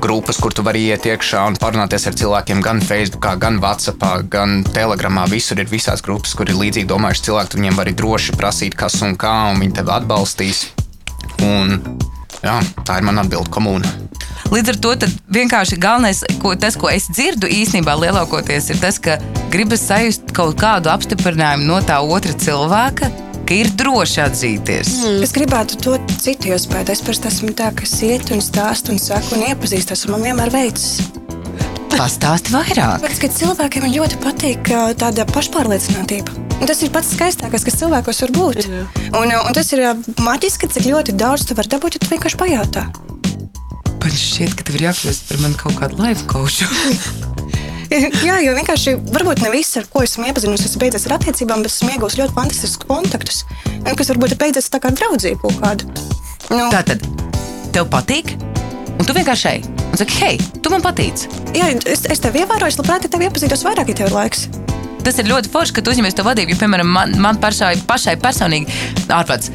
grupas, 0.03 0.39
kur 0.43 0.51
tu 0.55 0.65
vari 0.67 0.83
iet 0.89 1.07
iekšā 1.07 1.45
un 1.47 1.55
parunāties 1.59 2.09
ar 2.09 2.17
cilvēkiem 2.19 2.59
gan 2.63 2.83
Facebook, 2.83 3.27
gan 3.39 3.61
WhatsApp, 3.63 4.03
gan 4.31 4.61
Telegramā. 4.67 5.25
Visur 5.31 5.63
ir 5.63 5.71
visādas 5.71 6.03
grupas, 6.03 6.35
kur 6.35 6.51
ir 6.51 6.59
līdzīgi 6.59 6.91
domājuši 6.91 7.25
cilvēki. 7.29 7.61
Viņiem 7.61 7.79
vari 7.79 7.95
droši 7.95 8.35
prasīt, 8.35 8.75
kas 8.79 8.99
un 9.07 9.15
kā, 9.19 9.33
un 9.53 9.63
viņi 9.63 9.79
tevi 9.79 9.95
atbalstīs. 9.95 10.65
Un, 11.47 11.77
jā, 12.43 12.59
tā 12.83 12.99
ir 12.99 13.07
mana 13.07 13.23
atbilde 13.23 13.51
komūna. 13.53 13.95
Līdz 14.47 14.69
ar 14.71 14.77
to 14.79 14.91
tad 14.95 15.15
vienkārši 15.35 15.75
galvenais, 15.83 16.21
ko, 16.39 16.53
tas, 16.55 16.77
ko 16.79 16.87
es 16.87 17.09
dzirdu 17.11 17.49
īstenībā 17.51 17.97
lielākoties, 17.99 18.69
ir 18.71 18.77
tas, 18.79 18.95
ka 18.95 19.17
gribas 19.51 19.83
sajust 19.83 20.31
kaut 20.35 20.55
kādu 20.61 20.87
apstiprinājumu 20.93 21.67
no 21.67 21.81
tā 21.83 21.97
otra 21.99 22.31
cilvēka, 22.31 23.09
ka 23.43 23.57
ir 23.57 23.73
droši 23.75 24.21
atzīties. 24.23 24.93
Mm. 25.03 25.25
Es 25.27 25.35
gribētu 25.35 25.79
to 25.83 25.97
citu 26.15 26.53
iespēju. 26.53 26.87
Es 26.95 27.03
parasti 27.03 27.27
esmu 27.31 27.51
tā, 27.59 27.73
kas 27.75 27.97
iet 28.07 28.31
un 28.31 28.43
stāsta 28.43 28.93
un 28.95 29.01
saka 29.03 29.35
un 29.35 29.43
iepazīstas, 29.49 30.05
man 30.11 30.23
vienmēr 30.23 30.53
veicas. 30.55 31.03
Pastāsti 31.97 32.53
vairāk. 32.53 33.01
Tāpēc, 33.01 33.19
ka 33.23 33.31
cilvēkiem 33.41 33.89
ļoti 33.97 34.21
patīk 34.23 34.71
tāda 35.01 35.27
pašpārliecinātība. 35.33 36.45
Un 36.61 36.69
tas 36.69 36.79
ir 36.85 36.93
pats 36.93 37.11
skaistākais, 37.17 37.67
kas 37.67 37.79
cilvēkos 37.81 38.23
var 38.23 38.35
būt. 38.37 38.63
Un, 39.11 39.27
un 39.27 39.51
tas 39.57 39.75
ir 39.75 39.83
maģiski, 40.23 40.71
cik 40.71 40.87
ļoti 40.87 41.17
daudz 41.19 41.49
tu 41.49 41.57
vari 41.57 41.75
dabūt, 41.75 41.97
ja 41.97 42.05
tu 42.05 42.13
vienkārši 42.15 42.39
pajautā. 42.39 42.87
Man 44.01 44.13
šķiet, 44.15 44.53
ka 44.57 44.63
tev 44.67 44.77
ir 44.79 44.85
jākļūst 44.87 45.25
par 45.29 45.39
mani 45.43 45.57
kaut 45.59 45.75
kādu 45.79 45.99
live 46.03 46.23
coachu. 46.31 46.67
Jā, 48.27 48.35
jo 48.43 48.51
vienkārši 48.57 48.97
varbūt 49.15 49.39
ne 49.45 49.49
viss, 49.53 49.77
ar 49.79 49.85
ko 49.91 50.01
esmu 50.03 50.27
iepazinusies, 50.27 50.73
ir 50.75 50.81
beidzies 50.81 51.05
ar 51.07 51.13
attiecībām, 51.17 51.61
bet 51.63 51.71
esmu 51.71 51.93
iegūmis 51.93 52.17
ļoti 52.19 52.35
fantastiskus 52.35 52.87
kontaktus, 52.89 53.37
kas 53.87 54.11
varbūt 54.11 54.35
ir 54.35 54.39
beidzies 54.41 54.67
tā 54.73 54.81
kā 54.83 54.91
draudzība 54.91 55.39
kaut 55.45 55.61
kāda. 55.63 55.87
Nu, 56.51 56.65
Tā 56.73 56.81
tad 56.87 57.05
tev 57.75 57.87
patīk, 57.91 58.33
un 58.97 59.07
tu 59.07 59.15
vienkārši 59.15 59.49
ej 59.53 59.63
un 59.87 60.01
saki, 60.01 60.17
hei, 60.19 60.41
tu 60.63 60.71
man 60.73 60.83
patīc. 60.83 61.23
jā, 61.55 61.69
es, 61.87 62.03
es 62.11 62.19
tevi 62.23 62.43
ievēroju, 62.43 62.75
es 62.75 62.79
labprāt 62.81 63.07
tevi 63.07 63.29
iepazītos 63.29 63.63
vairāk, 63.63 63.93
ja 63.93 64.01
tev 64.01 64.11
ir 64.11 64.17
laiks. 64.19 64.47
Tas 65.07 65.15
ir 65.23 65.31
ļoti 65.31 65.51
forši, 65.53 65.77
ka 65.77 65.85
tu 65.87 65.93
uzņemies 65.95 66.17
to 66.19 66.27
vadību. 66.27 66.51
Jo, 66.51 66.59
piemēram, 66.59 66.91
man, 66.91 67.15
man 67.23 67.39
pašai, 67.39 67.77
pašai 67.87 68.17
personīgi 68.19 68.67
ārprāts. 69.07 69.47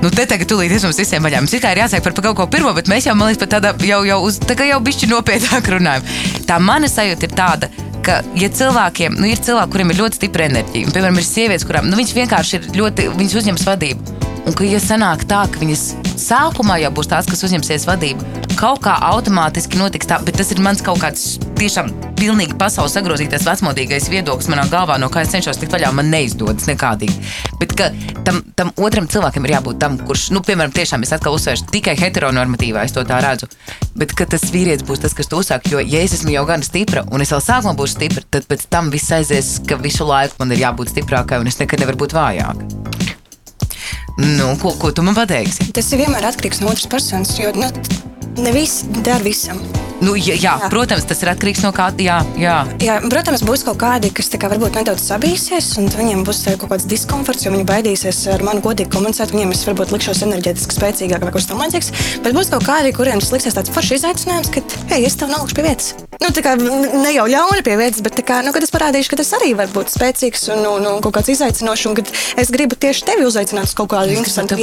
Nu, 0.00 0.08
te 0.08 0.24
tagad 0.24 0.48
tūlīt 0.48 0.72
es 0.72 0.84
mums 0.86 0.98
visiem 1.00 1.24
vaļā. 1.26 1.42
Mums 1.44 1.52
tikai 1.52 1.74
ir 1.74 1.82
jāsaka 1.82 2.06
par, 2.06 2.14
par 2.16 2.24
kaut 2.30 2.38
ko 2.38 2.46
pirmo, 2.54 2.72
bet 2.76 2.88
mēs 2.88 3.08
jau, 3.08 3.14
man 3.18 3.28
liekas, 3.28 3.42
pat 3.42 3.52
tādā 3.58 3.74
jau, 3.84 4.00
jau, 4.08 4.16
uz, 4.24 4.38
tā 4.40 4.56
kā 4.56 4.68
jau 4.70 4.80
bišķi 4.86 5.10
nopietnāk 5.10 5.68
runājam. 5.74 6.08
Tā 6.48 6.56
mana 6.64 6.88
sajūta 6.88 7.28
ir 7.28 7.36
tāda, 7.36 7.68
ka, 8.06 8.22
ja 8.40 8.48
cilvēkiem, 8.48 9.20
nu, 9.20 9.28
ir 9.28 9.44
cilvēki, 9.44 9.74
kuriem 9.76 9.92
ir 9.92 10.00
ļoti 10.00 10.22
stipra 10.22 10.48
enerģija, 10.48 10.88
un, 10.88 10.96
piemēram, 10.96 11.20
ir 11.20 11.28
sievietes, 11.28 11.68
kurām, 11.68 11.92
nu, 11.92 12.00
viņas 12.00 12.16
vienkārši 12.16 12.58
ir 12.58 12.72
ļoti, 12.80 13.10
viņas 13.20 13.38
uzņems 13.42 13.68
vadību. 13.68 14.29
Un, 14.46 14.54
ka, 14.56 14.64
ja 14.64 14.80
sanāk 14.82 15.26
tā, 15.28 15.44
ka 15.52 15.60
viņas 15.60 15.82
sākumā 16.20 16.80
jau 16.82 16.92
būs 16.96 17.10
tās, 17.10 17.28
kas 17.28 17.44
uzņemsies 17.46 17.86
vadību, 17.88 18.40
kaut 18.60 18.82
kā 18.84 18.94
automātiski 19.10 19.78
notiks 19.80 20.08
tā, 20.08 20.18
bet 20.24 20.36
tas 20.40 20.50
ir 20.52 20.60
mans 20.64 20.82
kaut 20.84 21.00
kāds 21.02 21.38
tiešām 21.60 21.90
pilnīgi 22.20 22.56
pasaules 22.60 22.92
sagrozītais 22.96 23.46
vecmodīgais 23.48 24.08
viedoklis 24.12 24.50
manā 24.52 24.66
galvā, 24.72 24.98
no 25.00 25.08
kā 25.12 25.22
es 25.24 25.32
cenšos 25.32 25.60
tikt 25.60 25.72
vaļā, 25.76 25.92
man 25.96 26.10
neizdodas 26.12 26.68
nekādīgi. 26.68 27.16
Bet 27.60 27.74
tam, 28.26 28.42
tam 28.56 28.72
otram 28.80 29.08
cilvēkam 29.08 29.48
ir 29.48 29.54
jābūt 29.56 29.80
tam, 29.80 29.96
kurš, 30.04 30.28
nu, 30.36 30.44
piemēram, 30.44 30.74
tiešām 30.76 31.04
es 31.06 31.14
atkal 31.16 31.36
uzsvēršu 31.38 31.70
tikai 31.72 31.96
heteronormatīvā, 32.00 32.84
es 32.84 32.96
to 32.96 33.04
tā 33.08 33.22
redzu. 33.24 33.48
Bet 33.96 34.12
tas 34.20 34.48
vīrietis 34.52 34.84
būs 34.88 35.04
tas, 35.04 35.16
kas 35.16 35.28
to 35.30 35.40
uzsāk, 35.40 35.68
jo, 35.72 35.80
ja 35.80 36.04
es 36.04 36.16
esmu 36.18 36.36
jau 36.36 36.44
gan 36.48 36.64
stipra 36.64 37.06
un 37.08 37.24
es 37.24 37.32
vēl 37.32 37.44
sākumā 37.44 37.76
būšu 37.80 37.96
stipra, 37.96 38.24
tad 38.36 38.48
pēc 38.50 38.68
tam 38.72 38.92
viss 38.92 39.12
aizies, 39.16 39.58
ka 39.68 39.80
visu 39.80 40.08
laiku 40.08 40.40
man 40.40 40.52
ir 40.52 40.66
jābūt 40.66 40.92
stiprākai 40.92 41.40
un 41.40 41.48
es 41.48 41.60
nekad 41.60 41.84
nevaru 41.84 42.04
būt 42.04 42.16
vājāka. 42.16 42.99
Nu, 44.20 44.52
ko, 44.60 44.74
ko 44.76 44.90
tu 44.92 45.02
man 45.02 45.16
pateiksi? 45.16 45.70
Tas 45.72 45.86
ir 45.94 46.02
vienmēr 46.02 46.26
atkarīgs 46.28 46.60
no 46.60 46.68
otras 46.68 46.88
personas, 46.92 47.32
jo 47.40 47.54
nu, 47.56 47.70
ne 48.44 48.52
viss 48.52 48.84
dara 49.00 49.24
visam. 49.24 49.62
Nu, 50.00 50.14
jā, 50.16 50.32
jā, 50.32 50.54
Jā. 50.56 50.68
protams, 50.72 51.04
tas 51.04 51.20
ir 51.20 51.28
atkarīgs 51.32 51.60
no 51.64 51.70
kā. 51.76 51.90
Jā, 52.00 52.20
jā. 52.40 52.56
Jā, 52.80 52.96
protams, 53.04 53.42
būs 53.44 53.64
kaut 53.66 53.80
kādi, 53.82 54.08
kas 54.16 54.30
kā 54.32 54.48
varbūt 54.48 54.78
nedaudz 54.80 55.04
sabīsies, 55.04 55.74
un 55.80 55.90
viņiem 55.92 56.22
būs 56.24 56.40
eh, 56.48 56.56
kaut 56.60 56.72
kāds 56.72 56.86
diskomforts, 56.88 57.44
jo 57.44 57.52
viņi 57.52 57.66
baidīsies 57.68 58.22
ar 58.32 58.44
mani 58.46 58.64
godīgi 58.64 58.92
komunicēt. 58.94 59.34
Viņiem 59.34 59.52
es 59.52 59.64
varbūt 59.68 59.92
likšos 59.92 60.22
enerģētiski 60.24 60.78
spēcīgāk 60.78 61.20
vai 61.20 61.32
kaut 61.32 61.40
kas 61.42 61.50
tamlīdzīgs. 61.52 61.92
Bet 62.24 62.36
būs 62.36 62.52
kaut 62.54 62.64
kādi, 62.68 62.94
kuriem 62.96 63.20
tas 63.20 63.32
liksies 63.34 63.58
tāds 63.58 63.72
foršs 63.74 63.98
izaicinājums, 64.00 64.52
ka, 64.54 64.64
hei, 64.94 65.04
es 65.04 65.18
tev 65.20 65.32
nelikšu 65.34 65.58
pie 65.58 65.66
vietas. 65.68 65.92
Nu, 66.20 66.28
tā 66.36 66.44
kā 66.44 66.56
ne 66.56 67.12
jau 67.14 67.24
ļauni 67.28 67.62
pie 67.64 67.76
vietas, 67.80 68.02
bet 68.04 68.18
kā, 68.28 68.40
nu, 68.44 68.52
es 68.56 68.72
parādīšu, 68.72 69.12
ka 69.12 69.20
tas 69.20 69.30
arī 69.38 69.54
var 69.56 69.70
būt 69.72 69.92
spēcīgs 69.92 70.50
un, 70.52 70.64
un, 70.68 70.88
un 70.94 71.04
kaut 71.04 71.16
kāds 71.16 71.32
izaicinošs, 71.32 71.86
un 71.88 71.96
kad 71.96 72.12
es 72.40 72.52
gribu 72.52 72.76
tieši 72.76 73.06
tevi 73.08 73.24
uzaicināt 73.28 73.70
uz 73.70 73.76
kaut 73.76 73.92
kādu 73.94 74.16
interesantu. 74.16 74.58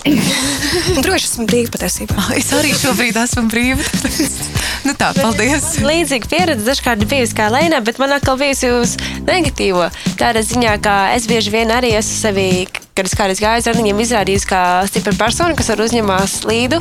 Un 0.96 1.04
droši 1.04 1.26
esmu 1.28 1.44
brīva 1.50 1.74
patiesībā. 1.74 2.16
Es 2.40 2.48
arī 2.56 2.72
šobrīd 2.76 3.18
esmu 3.20 3.44
brīva. 3.52 3.84
nu 4.86 4.94
tā, 4.98 5.10
paldies. 5.16 5.66
Līdzīga 5.84 6.30
pieredze 6.30 6.66
dažkārt 6.66 7.04
bijusi 7.10 7.36
kā 7.38 7.48
Lēnā, 7.52 7.80
bet 7.84 8.00
man 8.02 8.14
atkal 8.16 8.38
bijusi 8.40 8.72
uz 8.74 8.96
negatīvo. 9.28 9.88
Tādā 10.20 10.42
ziņā, 10.46 10.76
ka 10.84 10.96
es 11.16 11.28
bieži 11.30 11.54
vien 11.54 11.72
arī 11.74 11.94
esmu 11.98 12.16
sevi, 12.18 12.48
kad 12.96 13.08
es 13.08 13.16
kādreiz 13.18 13.42
gāju 13.42 13.64
uz 13.64 13.70
radiņiem, 13.70 14.02
izrādījusi 14.04 14.50
kā 14.50 14.64
stipra 14.90 15.14
persona, 15.18 15.56
kas 15.58 15.70
var 15.72 15.84
uzņemās 15.86 16.40
līdu. 16.48 16.80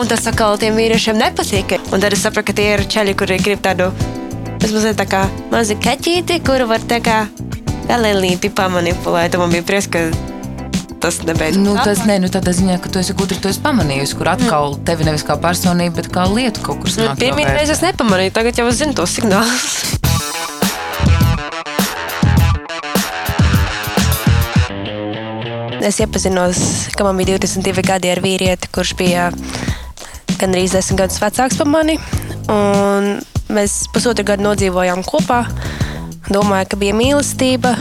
Un 0.00 0.08
tas 0.08 0.24
atkal 0.30 0.56
tiem 0.60 0.78
vīriešiem 0.80 1.18
nepatīk. 1.20 1.76
Un 1.92 2.00
tad 2.00 2.16
es 2.16 2.24
saprotu, 2.24 2.50
ka 2.50 2.56
tie 2.56 2.70
ir 2.78 2.86
ceļi, 2.88 3.16
kuri 3.20 3.36
grib 3.44 3.60
tādu 3.64 3.90
mazliet 4.60 4.96
tā 4.96 5.06
kā 5.08 5.26
mazu 5.52 5.76
kaķīti, 5.80 6.40
kuru 6.46 6.70
var 6.70 6.84
tā 6.88 7.02
kā 7.04 7.22
galēnīti 7.90 8.52
pamanipulēt. 8.56 9.36
Man 9.40 9.52
bija 9.52 9.66
prieks, 9.66 9.90
ka 9.92 10.06
tas 11.00 11.20
nebeidzas. 11.24 11.62
Nu, 11.64 11.74
tas 11.80 12.02
nē, 12.08 12.18
nu, 12.20 12.28
tādā 12.32 12.52
ziņā, 12.56 12.76
ka 12.84 12.92
tu 12.92 13.00
esi 13.00 13.16
gudri, 13.16 13.38
tu 13.40 13.48
esi 13.50 13.62
pamanījusi, 13.64 14.16
kur 14.18 14.28
atkal 14.34 14.76
tevi 14.86 15.08
nevis 15.08 15.24
kā 15.26 15.38
personība, 15.40 15.96
bet 16.00 16.10
kā 16.12 16.26
lietu 16.28 16.62
kaut 16.66 16.82
kur 16.82 16.92
sanāk. 16.92 17.18
Pirmie 17.20 17.48
reizi 17.48 17.74
es 17.76 17.82
nepamanīju, 17.84 18.34
tagad 18.36 18.60
jau 18.60 18.68
es 18.68 18.80
zinu 18.82 18.96
tos 18.98 19.16
signālus. 19.16 19.98
Es 25.80 25.96
iepazinos, 26.04 26.58
ka 26.92 27.06
man 27.06 27.16
bija 27.16 27.38
22 27.40 27.86
gadi 27.88 28.10
ar 28.12 28.20
vīrieti, 28.20 28.68
kurš 28.68 28.92
bija 29.00 29.30
gandrīz 30.36 30.76
10 30.76 31.00
gadus 31.00 31.22
vecāks 31.22 31.56
par 31.56 31.70
mani. 31.72 31.96
Un 32.52 33.14
mēs 33.48 33.86
pusotru 33.94 34.26
gadu 34.28 34.44
nodzīvojām 34.44 35.00
kopā. 35.08 35.46
Domāju, 36.28 36.68
ka 36.68 36.78
bija 36.84 36.98
mīlestība. 36.98 37.72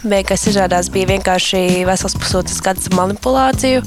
Beigās 0.00 0.46
izrādās 0.48 0.88
bija 0.92 1.10
vienkārši 1.10 1.84
vesels 1.88 2.16
pusotrs 2.16 2.60
gads 2.64 2.88
manipulāciju. 2.94 3.82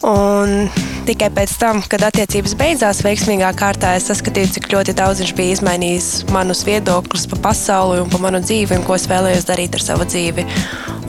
Un 0.00 0.70
tikai 1.04 1.28
pēc 1.36 1.52
tam, 1.60 1.82
kad 1.84 2.00
attiecības 2.06 2.54
beidzās 2.56 3.02
veiksmīgā 3.04 3.50
kārtā, 3.56 3.92
es 3.98 4.08
saskatīju, 4.08 4.52
cik 4.54 4.70
ļoti 4.72 4.94
daudz 4.96 5.20
viņš 5.20 5.32
bija 5.36 5.56
izmainījis 5.58 6.08
manus 6.32 6.64
viedokļus 6.64 7.26
par 7.32 7.42
pasauli 7.50 8.00
un 8.00 8.08
par 8.12 8.24
manu 8.24 8.40
dzīvi 8.40 8.78
un 8.78 8.86
ko 8.88 8.96
es 8.96 9.04
vēlējos 9.10 9.48
darīt 9.50 9.76
ar 9.76 9.84
savu 9.84 10.08
dzīvi. 10.08 10.46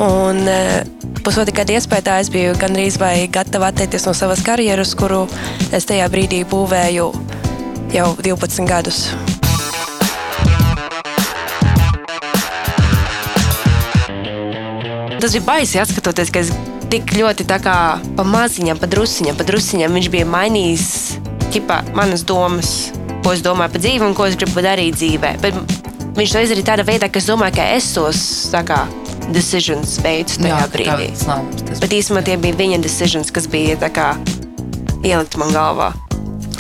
Un 0.04 0.44
eh, 0.52 0.84
pusotru 1.24 1.56
gadu 1.56 1.80
iespējā 1.80 2.20
es 2.20 2.32
biju 2.36 2.60
gandrīz 2.60 3.00
vai 3.00 3.16
gatava 3.32 3.72
atteikties 3.72 4.10
no 4.10 4.16
savas 4.18 4.44
karjeras, 4.44 4.96
kuru 5.00 5.24
es 5.72 5.88
tajā 5.88 6.12
brīdī 6.12 6.44
būvēju 6.52 7.12
jau 7.96 8.10
12 8.20 8.68
gadus. 8.68 9.06
Tas 15.22 15.36
bija 15.38 15.46
baisi, 15.46 15.78
skatoties, 15.86 16.32
ka 16.34 16.42
es 16.42 16.50
tik 16.90 17.12
ļoti 17.14 17.46
tā 17.46 17.60
kā 17.62 17.76
pa 18.18 18.24
maziņam, 18.26 18.80
pa 18.82 18.90
drusiņam, 18.90 19.38
pa 19.38 19.46
drusiņam 19.46 19.94
viņš 19.94 20.10
bija 20.10 20.26
mainījis 20.26 20.88
ķipā, 21.54 21.78
manas 21.94 22.26
domas, 22.26 22.72
ko 23.22 23.36
es 23.36 23.44
domāju 23.46 23.76
par 23.76 23.84
dzīvi 23.84 24.08
un 24.08 24.18
ko 24.18 24.26
es 24.26 24.40
gribu 24.40 24.64
darīt 24.66 24.98
dzīvē. 24.98 25.36
Bet 25.44 25.60
viņš 26.18 26.34
to 26.34 26.44
izdarīja 26.48 26.72
tādā 26.74 26.88
veidā, 26.90 27.12
ka 27.12 27.22
es 27.22 27.30
domāju, 27.30 27.60
ka 27.60 27.70
es 27.78 27.94
tos 27.94 28.26
tā 28.50 28.64
kā 28.66 28.82
decisions 29.30 30.00
veicu 30.02 30.42
tajā 30.42 30.58
Jā, 30.58 30.70
brīdī. 30.74 31.12
tāds 31.14 31.28
lēmums 31.30 31.66
tas 31.70 31.84
Bet 31.86 32.00
īstenībā 32.02 32.26
tie 32.26 32.40
bija 32.42 32.62
viņa 32.66 32.82
decisions, 32.82 33.30
kas 33.32 33.46
bija 33.52 33.78
kā 33.94 34.16
ielikt 35.06 35.38
man 35.38 35.54
galvā. 35.54 35.94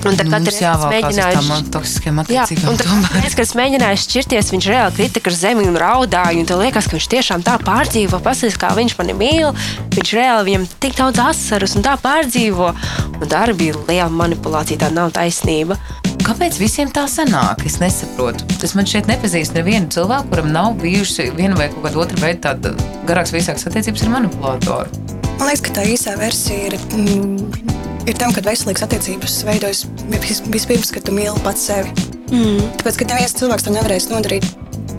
Un 0.02 0.18
tad 0.18 0.32
Nu, 0.32 0.38
es 0.50 0.58
mēģināju 0.62 1.38
tām 1.38 1.68
toksiskajām 1.76 2.22
Jā, 2.32 2.46
un 2.72 2.78
kad 2.80 3.42
es 3.44 3.54
mēģināju 3.58 4.00
šķirties, 4.02 4.52
viņš 4.56 4.68
reāli 4.72 4.96
krita 4.98 5.22
ar 5.30 5.36
zemi 5.38 5.68
un 5.70 5.78
raudāja. 5.78 6.40
Un 6.42 6.48
tad 6.50 6.62
liekas, 6.64 6.88
ka 6.90 6.98
viņš 6.98 7.08
tiešām 7.12 7.46
tā 7.46 7.58
pārdzīvo. 7.62 8.22
Pastāstīs, 8.24 8.58
kā 8.62 8.72
viņš 8.78 8.98
mani 8.98 9.16
mīl. 9.20 9.52
Viņš 9.94 10.14
reāli 10.18 10.48
viņam 10.50 10.68
tik 10.82 10.98
daudz 10.98 11.22
asaras 11.22 11.78
un 11.78 11.86
tā 11.86 11.98
pārdzīvo. 12.02 12.72
Un 13.20 13.26
tā 13.30 13.44
arī 13.46 13.58
bija 13.60 13.84
liela 13.86 14.10
manipulācija, 14.24 14.82
tā 14.86 14.90
nav 14.96 15.14
taisnība. 15.18 15.78
Kāpēc 16.22 16.58
visiem 16.62 16.90
tā 16.94 17.08
sanāk? 17.10 17.64
Es 17.66 17.80
nesaprotu. 17.82 18.46
Tas 18.62 18.76
man 18.78 18.90
šeit 18.90 19.10
nepazīst 19.10 19.56
nevienu 19.58 19.90
cilvēku, 19.94 20.30
kuram 20.34 20.52
nav 20.54 20.76
bijuši 20.82 21.32
viena 21.38 21.58
vai 21.58 21.70
kaut 21.74 21.88
kāda 21.88 22.04
otra 22.06 22.22
veida 22.22 22.52
tāda 22.52 22.74
garāks, 23.10 23.34
visāks 23.34 23.66
attiecības 23.70 24.06
ar 24.06 24.16
manipulātoru. 24.18 25.02
Man 25.42 25.50
liekas, 25.50 25.66
ka 25.66 25.74
tā 25.80 25.88
īsā 25.90 26.14
versija 26.22 26.70
ir, 26.70 26.78
mm, 26.94 27.71
ir 28.08 28.18
tam, 28.18 28.34
ka 28.34 28.42
veselīgas 28.46 28.84
attiecības 28.88 29.40
veidojas 29.48 29.86
vis- 30.10 30.42
vispirms, 30.54 30.92
kad 30.94 31.04
tu 31.08 31.12
mīli 31.16 31.40
pats 31.46 31.68
sevi. 31.70 31.92
Mm. 32.32 32.62
Tāpēc, 32.80 32.98
ka 33.02 33.06
neviens 33.12 33.34
cilvēks 33.36 33.66
tam 33.68 33.76
nevarēs 33.76 34.10
nodarīt 34.12 34.46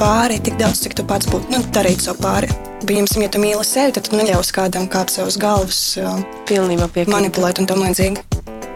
pāri 0.01 0.41
tik 0.43 0.59
daudz, 0.61 0.81
cik 0.85 0.95
tu 0.99 1.05
pats 1.09 1.27
būtu 1.31 1.51
nu, 1.53 1.63
darīt 1.73 2.01
savu 2.05 2.21
pāri. 2.23 2.49
Pieņemsim, 2.83 3.23
ja 3.23 3.29
tu 3.31 3.39
mīli 3.39 3.65
sevi, 3.65 3.93
tad 3.95 4.09
tu 4.09 4.17
neļaus 4.19 4.51
kādam 4.53 4.89
kāpt 4.91 5.11
sev 5.15 5.27
uz 5.31 5.37
galvas, 5.39 5.97
Pilnībā 6.49 6.89
piekrītu. 6.91 7.13
manipulēt 7.15 7.59
un 7.63 7.67
tam 7.67 7.79
līdzīgi. 7.85 8.19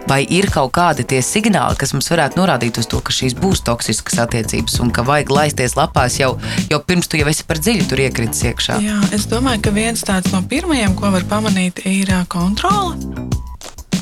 Vai 0.07 0.21
ir 0.31 0.47
kaut 0.47 0.71
kādi 0.71 1.03
tie 1.05 1.19
signāli, 1.19 1.75
kas 1.77 1.91
mums 1.93 2.07
varētu 2.09 2.39
norādīt 2.39 2.79
uz 2.79 2.87
to, 2.87 3.01
ka 3.01 3.11
šīs 3.11 3.35
būs 3.35 3.65
toksiskas 3.67 4.21
attiecības 4.23 4.79
un 4.81 4.93
ka 4.95 5.03
vajag 5.03 5.31
laisties 5.35 5.75
lapās 5.75 6.21
jau, 6.21 6.39
jau 6.71 6.79
pirms 6.79 7.09
tu 7.11 7.17
jau 7.19 7.27
esi 7.27 7.43
par 7.43 7.59
dziļu 7.59 7.89
tur 7.91 7.99
iekritis 7.99 8.45
iekšā? 8.47 8.79
Jā, 8.87 9.01
es 9.13 9.27
domāju, 9.27 9.63
ka 9.67 9.71
viens 9.75 10.07
tāds 10.07 10.31
no 10.33 10.43
pirmajiem, 10.47 10.95
ko 10.95 11.11
var 11.11 11.27
pamanīt, 11.27 11.83
ir 11.85 12.07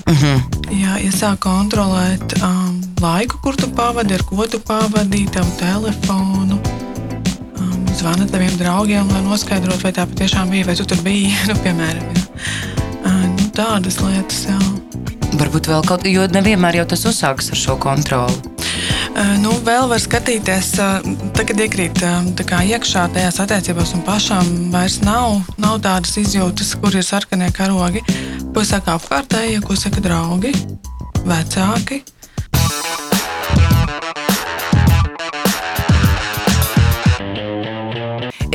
ā, 0.05 0.15
kontrole. 0.15 0.55
Jā, 0.75 0.97
ja 1.01 1.11
sāk 1.15 1.41
kontrolēt 1.45 2.37
um, 2.43 2.81
laiku, 3.01 3.39
kur 3.45 3.57
tu 3.57 3.69
pavadi, 3.73 4.17
ar 4.17 4.25
ko 4.29 4.47
tu 4.51 4.61
pavadi, 4.61 5.25
tavu 5.33 5.51
telefonu, 5.61 6.59
um, 7.61 7.85
zvana 7.97 8.27
taviem 8.29 8.57
draugiem, 8.61 9.09
lai 9.09 9.23
noskaidrotu, 9.25 9.83
vai 9.85 9.93
tā 9.97 10.07
patiešām 10.09 10.51
bija, 10.53 10.69
vai 10.69 10.77
tu 10.77 10.87
tur 10.89 11.01
biji. 11.05 11.33
Nu, 11.49 11.57
piemēram. 11.65 12.09
Uh, 13.05 13.23
nu, 13.37 13.51
tādas 13.57 14.01
lietas. 14.03 14.47
Jā. 14.49 14.59
Varbūt 15.35 15.69
vēl 15.73 15.87
kaut 15.87 16.05
kas, 16.05 16.13
jo 16.13 16.27
nevienmēr 16.31 16.83
jau 16.83 16.91
tas 16.95 17.05
uzsākas 17.11 17.51
ar 17.53 17.61
šo 17.61 17.79
kontroli. 17.81 18.37
Uh, 19.15 19.35
Nu, 19.39 19.53
vēl 19.63 19.87
var 19.87 20.01
skatīties, 20.03 20.73
uh, 20.83 21.05
tagad 21.37 21.61
iekrīt 21.63 22.01
uh, 22.03 22.25
tā 22.35 22.47
kā 22.49 22.63
iekšā 22.67 23.07
tajās 23.15 23.39
attiecībās, 23.45 23.95
un 23.95 24.03
pašām 24.07 24.49
vairs 24.73 25.01
nav, 25.07 25.45
nav 25.61 25.79
tādas 25.85 26.17
izjūtas, 26.19 26.75
kur 26.83 26.97
ir 26.99 27.07
sarkanie 27.07 27.53
karogi. 27.55 28.03
Ko 28.55 28.63
saka 28.63 28.93
apkārtējie, 28.95 29.59
ko 29.67 29.75
saka 29.75 29.99
draugi, 29.99 30.53
vecāki. 31.27 32.05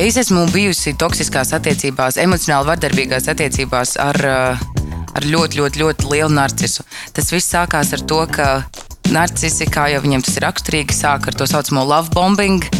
Es 0.00 0.16
esmu 0.16 0.46
bijusi 0.54 0.94
toksiskās 0.96 1.52
attiecībās, 1.52 2.16
emocionāli 2.24 2.70
vardarbīgās 2.70 3.28
attiecībās 3.28 3.98
ar, 4.00 4.16
uh, 4.24 4.66
ar 5.12 5.28
ļoti, 5.28 5.60
ļoti, 5.60 5.84
ļoti 5.84 6.12
lielu 6.14 6.32
narcisu. 6.32 6.88
Tas 7.12 7.28
viss 7.34 7.52
sākās 7.52 7.92
ar 7.92 8.08
to, 8.08 8.22
ka 8.32 8.48
narcisi, 9.12 9.68
kā 9.68 9.90
jau 9.92 10.00
viņiem 10.00 10.24
tas 10.24 10.40
ir 10.40 10.48
raksturīgi, 10.48 10.96
sāk 10.96 11.28
ar 11.28 11.36
to 11.36 11.44
saucamo 11.50 11.84
love 11.84 12.16
bombing. 12.16 12.79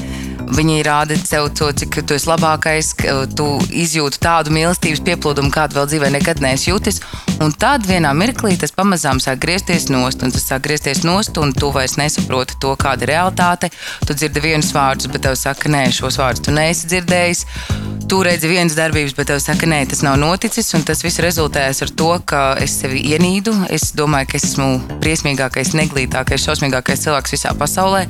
Viņi 0.50 0.80
rāda 0.82 1.14
tev 1.22 1.48
to, 1.54 1.68
cik 1.76 2.00
tu 2.06 2.16
esi 2.16 2.26
labākais, 2.26 2.92
ka 2.98 3.14
tu 3.38 3.46
izjūti 3.70 4.18
tādu 4.22 4.52
mīlestības 4.54 5.02
pieplūdumu, 5.06 5.52
kādu 5.54 5.78
vēl 5.78 5.86
dzīvē 5.92 6.10
nekad 6.16 6.42
neesi 6.42 6.72
jutis. 6.72 6.98
Un 7.40 7.54
tad 7.56 7.86
vienā 7.88 8.10
mirklī 8.16 8.56
tas 8.60 8.74
pamazām 8.74 9.20
sāk 9.22 9.38
griezties 9.44 9.86
nost, 9.92 10.24
un 10.26 10.34
tas 10.34 10.44
sāk 10.50 10.64
griezties 10.66 11.04
nost, 11.06 11.38
un 11.40 11.54
tu 11.56 11.70
vairs 11.74 11.96
nesaproti 12.00 12.58
to, 12.60 12.74
kāda 12.80 13.06
ir 13.06 13.12
realitāte. 13.14 13.70
Tu 14.06 14.16
dzirdi 14.16 14.42
vienus 14.44 14.72
vārdus, 14.76 15.08
bet 15.12 15.24
tev 15.28 15.38
saka, 15.38 15.70
nē, 15.72 15.86
šos 15.94 16.18
vārdus 16.20 16.44
tu 16.48 16.56
neesi 16.56 16.90
dzirdējis. 16.90 17.44
Tu 18.10 18.18
redzi 18.26 18.50
vienas 18.50 18.74
darbības, 18.74 19.14
bet 19.14 19.30
tev 19.30 19.38
saka, 19.40 19.68
nē, 19.70 19.84
tas 19.92 20.02
nav 20.02 20.18
noticis. 20.18 20.72
Tas 20.86 21.04
viss 21.06 21.22
rezultējas 21.22 21.84
ar 21.86 21.94
to, 21.94 22.10
ka 22.26 22.42
es 22.60 22.74
sevi 22.82 23.04
ienīdu. 23.14 23.54
Es 23.70 23.92
domāju, 23.96 24.32
ka 24.32 24.40
es 24.40 24.50
esmu 24.50 24.72
briesmīgākais, 25.00 25.72
neglītākais, 25.78 26.42
šausmīgākais 26.48 27.06
cilvēks 27.06 27.38
visā 27.38 27.54
pasaulē. 27.56 28.04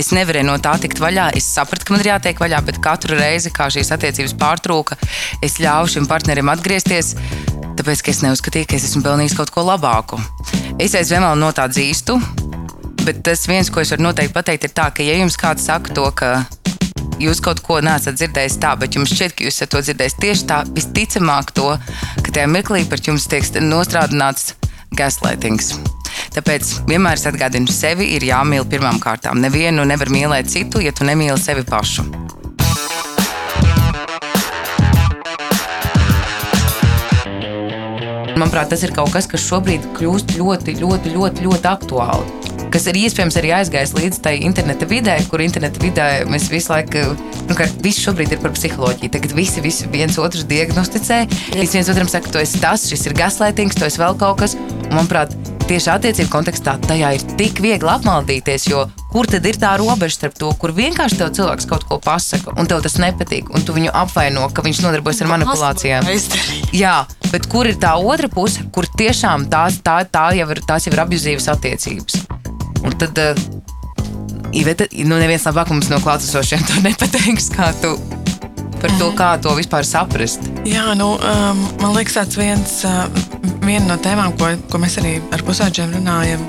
Es 0.00 0.14
nevarēju 0.16 0.46
no 0.48 0.54
tā 0.64 0.72
tikt 0.80 1.00
vaļā. 1.02 1.26
Es 1.36 1.44
sapratu, 1.52 1.84
ka 1.84 1.92
man 1.92 2.00
ir 2.00 2.14
jātiek 2.14 2.38
vaļā, 2.40 2.62
bet 2.64 2.78
katru 2.80 3.18
reizi, 3.18 3.52
kad 3.52 3.74
šīs 3.74 3.92
attiecības 3.92 4.32
pārtrūka, 4.40 4.96
es 5.44 5.58
ļāvu 5.60 5.90
šim 5.92 6.06
partnerim 6.08 6.48
atgriezties. 6.48 7.12
Tāpēc, 7.76 8.04
ka 8.04 8.14
es 8.14 8.22
neuzskatīju, 8.24 8.68
ka 8.70 8.78
es 8.78 8.86
esmu 8.88 9.04
pelnījis 9.04 9.36
kaut 9.36 9.52
ko 9.52 9.66
labāku. 9.66 10.16
Es 10.80 10.96
aizvien 10.96 11.24
vēl 11.26 11.36
no 11.40 11.52
tā 11.56 11.68
dzīstu, 11.68 12.16
bet 13.04 13.20
tas 13.28 13.44
viens, 13.50 13.68
ko 13.68 13.84
es 13.84 13.92
varu 13.92 14.08
noteikti 14.08 14.36
pateikt, 14.36 14.66
ir 14.70 14.74
tā, 14.80 14.88
ka, 14.94 15.04
ja 15.04 15.20
jums 15.20 15.36
kāds 15.40 15.68
saka 15.68 15.92
to, 15.96 16.08
ka 16.16 16.32
jūs 17.20 17.44
kaut 17.44 17.60
ko 17.64 17.82
neesat 17.84 18.16
dzirdējis 18.16 18.60
tā, 18.64 18.72
bet 18.80 18.96
jums 18.96 19.12
šķiet, 19.12 19.36
ka 19.36 19.48
jūs 19.48 19.60
esat 19.60 19.74
to 19.74 19.84
dzirdējis 19.84 20.20
tieši 20.24 20.48
tā, 20.48 20.62
visticamāk 20.76 21.52
to, 21.56 21.74
ka 22.24 22.32
tajā 22.32 22.48
mirklī 22.48 22.86
par 22.88 23.04
jums 23.04 23.28
tiek 23.28 23.44
nostrādāts 23.60 24.54
gaslightings. 24.96 25.74
Tāpēc 26.30 26.68
vienmēr 26.86 27.18
es 27.18 27.26
atgādinu, 27.26 27.66
sevi 27.74 28.12
ir 28.14 28.22
jāmīl 28.22 28.66
pirmām 28.70 29.00
kārtām. 29.02 29.40
Nevienu 29.42 29.82
nevar 29.88 30.12
mīlēt 30.14 30.50
citu, 30.52 30.78
ja 30.84 30.92
tu 30.94 31.06
nemīli 31.08 31.38
sevi 31.42 31.64
pašu. 31.66 32.06
Manuprāt, 38.40 38.70
tas 38.70 38.86
ir 38.86 38.94
kaut 38.96 39.10
kas, 39.12 39.26
kas 39.28 39.42
šobrīd 39.42 39.90
kļūst 39.98 40.38
ļoti, 40.38 40.78
ļoti, 40.80 41.16
ļoti, 41.18 41.48
ļoti 41.48 41.68
aktuāli. 41.74 42.59
Kas 42.70 42.84
ir 42.86 42.98
iespējams 43.00 43.34
arī 43.40 43.50
aizgājis 43.56 43.92
līdz 43.96 44.20
tai 44.22 44.36
interneta 44.46 44.86
vidē, 44.86 45.16
kur 45.30 45.42
interneta 45.42 45.80
vidē 45.82 46.08
mēs 46.30 46.46
visu 46.52 46.70
laiku, 46.70 47.02
nu, 47.48 47.56
ka 47.58 47.66
viss 47.82 48.02
šobrīd 48.04 48.36
ir 48.36 48.42
par 48.42 48.54
psiholoģiju. 48.54 49.10
Tagad 49.16 49.34
visi, 49.34 49.62
visi 49.64 49.90
viens 49.90 50.18
otru 50.22 50.44
diagnosticē. 50.46 51.24
Visi 51.56 51.80
viens 51.80 51.90
otram 51.90 52.10
saka, 52.10 52.30
tu 52.30 52.38
esi 52.38 52.62
tas, 52.62 52.86
šis 52.86 53.08
ir 53.10 53.16
gaslightings, 53.18 53.74
tu 53.74 53.88
esi 53.88 53.98
vēl 53.98 54.14
kaut 54.20 54.38
kas. 54.44 54.54
Un, 54.54 54.94
manuprāt, 54.94 55.34
tieši 55.66 55.90
attiecību 55.96 56.30
kontekstā 56.30 56.76
tajā 56.86 57.12
ir 57.16 57.26
tik 57.38 57.58
viegli 57.62 57.90
apmaldīties, 57.90 58.66
jo 58.70 58.86
kur 59.10 59.26
tad 59.30 59.46
ir 59.46 59.58
tā 59.58 59.72
robeža 59.78 60.16
starp 60.16 60.38
to, 60.38 60.50
kur 60.58 60.74
vienkārši 60.74 61.18
tev 61.20 61.30
cilvēks 61.38 61.66
kaut 61.70 61.86
ko 61.90 61.98
pasaka, 62.02 62.54
un 62.58 62.70
tev 62.70 62.82
tas 62.86 62.98
nepatīk, 63.02 63.50
un 63.54 63.66
tu 63.66 63.74
viņu 63.74 63.94
apvaino, 64.02 64.46
ka 64.54 64.62
viņš 64.66 64.82
nodarbojas 64.86 65.22
ar 65.24 65.32
manipulācijām. 65.34 66.10
Jā, 66.74 66.96
bet 67.30 67.50
kur 67.50 67.70
ir 67.70 67.78
tā 67.82 67.96
otra 67.98 68.30
puse, 68.30 68.66
kur 68.74 68.86
tiešām 68.98 69.50
tās, 69.50 69.82
tā, 69.82 70.02
tā 70.06 70.30
jau 70.38 70.50
ir, 70.54 70.62
tās 70.66 70.86
jau 70.86 70.94
ir 70.94 71.06
abuzīvas 71.06 71.50
attiecības? 71.54 72.39
Un 72.86 72.96
tad, 73.00 73.18
uh, 73.20 74.52
Iveta, 74.56 74.88
nu 75.06 75.18
neviens 75.20 75.44
labāk 75.46 75.70
mums 75.70 75.90
no 75.92 76.00
klātesošiem 76.02 76.64
to 76.66 76.80
nepateiks, 76.86 77.52
kā 77.54 77.70
tu 77.82 77.94
par 78.80 78.92
to, 78.96 79.10
kā 79.16 79.28
to 79.42 79.52
vispār 79.58 79.84
saprast. 79.84 80.46
Jā, 80.68 80.90
nu, 80.98 81.12
um, 81.16 81.60
man 81.82 81.94
liekas, 81.94 82.16
tas 82.16 82.38
viens 82.40 82.78
uh, 82.88 83.04
no 83.86 83.96
tēmām, 84.00 84.34
ko, 84.40 84.50
ko 84.72 84.80
mēs 84.80 84.98
arī 85.02 85.18
ar 85.34 85.44
pusauģiem 85.46 85.92
runājam, 85.98 86.42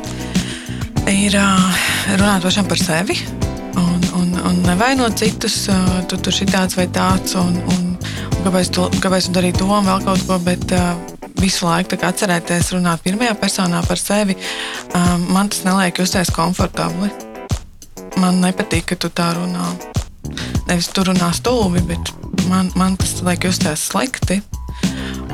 ir 1.11 1.35
uh, 1.37 1.83
runāt 2.15 2.47
pašam 2.47 2.69
par 2.71 2.79
sevi. 2.79 3.19
Un, 3.75 3.99
un, 4.17 4.33
un 4.47 4.59
nevainot 4.65 5.19
citus, 5.19 5.65
uh, 5.71 5.99
tu 6.07 6.19
tur 6.23 6.35
ir 6.41 6.51
tāds 6.51 6.79
vai 6.79 6.87
tāds, 6.91 7.35
un, 7.39 7.59
un 7.75 7.90
kāpēc, 8.45 8.69
tu, 8.75 8.85
kāpēc 9.01 9.27
tu 9.27 9.35
darīji 9.37 9.59
to 9.61 9.67
un 9.71 9.87
vēl 9.87 10.05
kaut 10.05 10.27
ko. 10.27 10.39
Bet, 10.45 10.71
uh, 10.77 11.19
Visu 11.41 11.65
laiku 11.65 11.97
atcerēties, 12.05 12.67
runāt 12.75 13.01
pirmajā 13.01 13.33
personā 13.41 13.79
par 13.87 13.97
sevi. 13.97 14.35
Um, 14.93 15.23
man 15.33 15.49
tas 15.49 15.63
neliek 15.65 15.97
justies 15.97 16.29
komfortabli. 16.35 17.09
Man 18.21 18.43
nepatīk, 18.43 18.91
ka 18.91 18.97
tu 19.01 19.09
tā 19.09 19.31
runā. 19.39 19.71
Nevis 20.67 20.91
tu 20.93 21.01
runā 21.07 21.31
stulbi, 21.33 21.81
bet 21.89 22.11
man, 22.51 22.69
man 22.77 22.99
tas 23.01 23.15
liek 23.25 23.47
justies 23.49 23.87
slikti. 23.89 24.37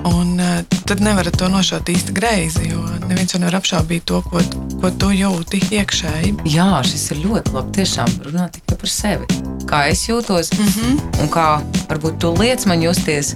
Un 0.07 0.37
uh, 0.39 0.61
tad 0.87 1.03
nevarat 1.03 1.35
to 1.35 1.49
nošaut 1.51 1.91
īsti 1.91 2.15
greizi, 2.15 2.69
jo 2.71 2.85
neviens 3.09 3.35
jau 3.35 3.43
nevar 3.43 3.59
apšaubīt 3.59 4.07
to, 4.07 4.21
ko, 4.29 4.39
ko 4.81 4.91
tu 4.91 5.09
jūti 5.15 5.59
iekšēji. 5.73 6.33
Jā, 6.53 6.69
šis 6.85 7.11
ir 7.13 7.21
ļoti 7.25 7.53
labi. 7.55 7.73
Tiešām 7.77 8.17
runāt 8.27 8.57
tikai 8.57 8.77
par 8.77 8.91
sevi. 8.93 9.25
Kā 9.67 9.83
es 9.91 10.05
jūtos, 10.07 10.51
mm 10.55 10.67
-hmm. 10.67 11.21
un 11.21 11.29
kā 11.33 11.47
varbūt 11.89 12.19
tu 12.19 12.33
liec 12.39 12.65
man 12.65 12.81
justies, 12.81 13.35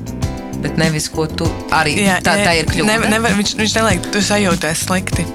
bet 0.61 0.77
nevis 0.77 1.09
ko 1.09 1.27
tu 1.27 1.45
arī 1.71 1.95
tā, 2.23 2.35
tā 2.45 2.55
ir 2.59 2.65
kļūda. 2.65 2.85
Ne, 2.85 3.09
nevar, 3.09 3.31
viņš, 3.31 3.55
viņš 3.57 3.75
neliek, 3.75 4.11
tu 4.11 4.19
sajūties 4.21 4.85
slikti. 4.87 5.25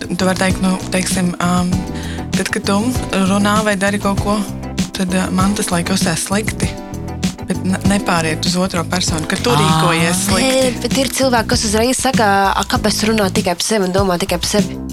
Tu, 0.00 0.16
tu 0.16 0.24
vari 0.24 0.38
teikt, 0.38 0.62
nu, 0.62 0.78
teiksim, 0.90 1.34
um, 1.40 1.70
tad, 2.36 2.48
kad 2.48 2.62
tu 2.62 2.92
runā 3.12 3.62
vai 3.64 3.76
dari 3.76 3.98
kaut 3.98 4.20
ko, 4.20 4.38
tad 4.92 5.14
uh, 5.14 5.30
man 5.30 5.54
tas 5.54 5.70
liek 5.70 5.88
justies 5.88 6.26
slikti. 6.28 6.68
Bet 7.46 7.64
ne- 7.64 7.78
nepāriet 7.86 8.46
uz 8.46 8.56
otro 8.56 8.84
personu, 8.84 9.26
ka 9.26 9.36
tu 9.36 9.50
rīkojies 9.50 10.16
Nē, 10.16 10.24
slikti. 10.28 10.80
bet 10.82 10.96
ir 10.98 11.08
cilvēki, 11.08 11.46
kas 11.46 11.64
uzreiz 11.64 11.96
saka, 11.96 12.52
"A, 12.56 12.62
kāpēc 12.64 13.04
runā 13.08 13.30
tikai 13.30 13.54
par 13.54 13.62
sevi 13.62 13.84
un 13.84 13.92
domā 13.92 14.18
tikai 14.18 14.38
par 14.38 14.48
sevi. 14.48 14.85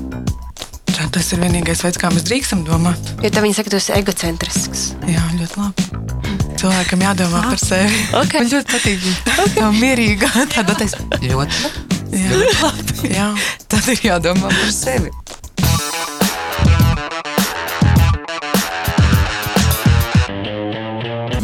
Tā, 0.93 1.08
Tas 1.13 1.32
ir 1.34 1.41
vienīgais 1.41 1.82
veids, 1.86 1.97
kā 2.01 2.10
mēs 2.13 2.25
drīkstam 2.27 2.63
domāt. 2.67 3.13
Jo 3.23 3.32
tad 3.34 3.41
viņi 3.45 3.58
saka, 3.58 3.73
tu 3.73 3.79
esi 3.79 3.93
egocentrisks. 3.95 4.84
Jā, 5.10 5.23
ļoti 5.39 5.60
labi. 5.60 5.88
Cilvēkam 6.62 7.01
jādomā 7.03 7.41
par 7.49 7.60
sevi. 7.62 7.97
Okay. 8.21 8.43
Man 8.43 8.51
ļoti 8.53 8.75
patīk. 8.75 9.08
Tā 9.58 9.71
mierīga, 9.73 10.29
tāda 10.53 10.77
attieksme. 10.77 11.10
Ļoti 11.25 11.63
labi. 11.65 11.89
Jā. 12.13 12.43
Jā. 13.17 13.27
Tad 13.73 13.89
ir 13.89 14.06
jādomā 14.06 14.53
par 14.53 14.73
sevi. 14.73 15.10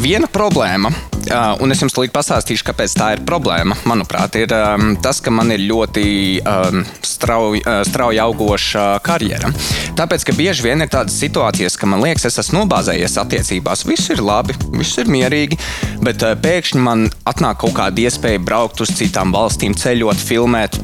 Viena 0.00 0.30
problēma, 0.32 0.88
un 1.30 1.70
es 1.72 1.80
jums 1.82 1.94
tūlīt 1.94 2.12
pastāstīšu, 2.14 2.64
kāpēc 2.66 2.94
tā 2.98 3.08
ir 3.14 3.22
problēma, 3.26 3.76
manuprāt, 3.88 4.36
ir 4.40 4.52
um, 4.54 4.94
tas, 5.02 5.20
ka 5.22 5.32
man 5.34 5.52
ir 5.54 5.62
ļoti 5.68 6.04
um, 6.42 6.82
uh, 6.82 7.82
strauji 7.86 8.22
augoša 8.24 8.86
karjera. 9.06 9.52
Tāpēc, 9.98 10.26
ka 10.26 10.36
bieži 10.36 10.66
vien 10.66 10.82
ir 10.82 10.90
tādas 10.92 11.18
situācijas, 11.22 11.78
ka 11.78 11.88
man 11.90 12.02
liekas, 12.04 12.26
es 12.30 12.40
esmu 12.42 12.64
nobāzējies 12.64 13.18
attiecībās, 13.22 13.86
viss 13.88 14.10
ir 14.14 14.22
labi, 14.24 14.56
viss 14.74 14.98
ir 15.00 15.10
mierīgi, 15.12 15.58
bet 16.04 16.24
uh, 16.26 16.34
pēkšņi 16.40 16.82
man 16.82 17.06
atnāk 17.30 17.62
kaut 17.62 17.76
kāda 17.78 18.06
iespēja 18.06 18.42
braukt 18.42 18.82
uz 18.82 18.94
citām 18.98 19.34
valstīm, 19.36 19.76
ceļot, 19.78 20.26
filmēt. 20.30 20.80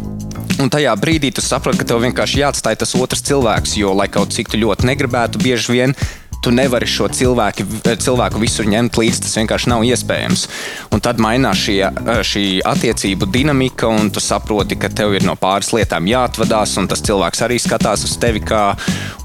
Un 0.63 0.71
tajā 0.73 0.95
brīdī 0.97 1.33
tu 1.37 1.43
saproti, 1.45 1.83
ka 1.83 1.91
tev 1.91 2.01
vienkārši 2.07 2.41
jāatstāj 2.41 2.79
tas 2.81 2.95
otrs 2.97 3.25
cilvēks, 3.29 3.75
jo, 3.77 3.91
lai 3.97 4.07
kaut 4.13 4.33
cik 4.33 4.49
tu 4.53 4.61
ļoti 4.63 4.89
negribētu, 4.89 5.43
bieži 5.43 5.75
vien 5.75 5.97
tu 6.47 6.53
nevari 6.55 6.87
šo 6.87 7.09
cilvēku, 7.11 7.65
cilvēku 7.83 8.39
visur 8.39 8.69
ņemt 8.71 8.95
līdzi. 9.01 9.25
Tas 9.25 9.35
vienkārši 9.41 9.71
nav 9.73 9.83
iespējams. 9.89 10.45
Un 10.95 11.03
tad 11.03 11.19
mainās 11.23 11.59
šī, 11.59 11.75
šī 12.23 12.45
attiecību 12.71 13.27
dinamika, 13.35 13.91
un 13.91 14.13
tu 14.15 14.23
saproti, 14.23 14.79
ka 14.79 14.87
tev 14.93 15.17
ir 15.19 15.27
no 15.27 15.35
pāris 15.41 15.73
lietām 15.75 16.07
jāatvadās. 16.07 16.77
Un 16.79 16.87
tas 16.93 17.03
cilvēks 17.03 17.43
arī 17.43 17.59
skatās 17.63 18.07
uz 18.07 18.15
tevi 18.23 18.45
kā 18.47 18.63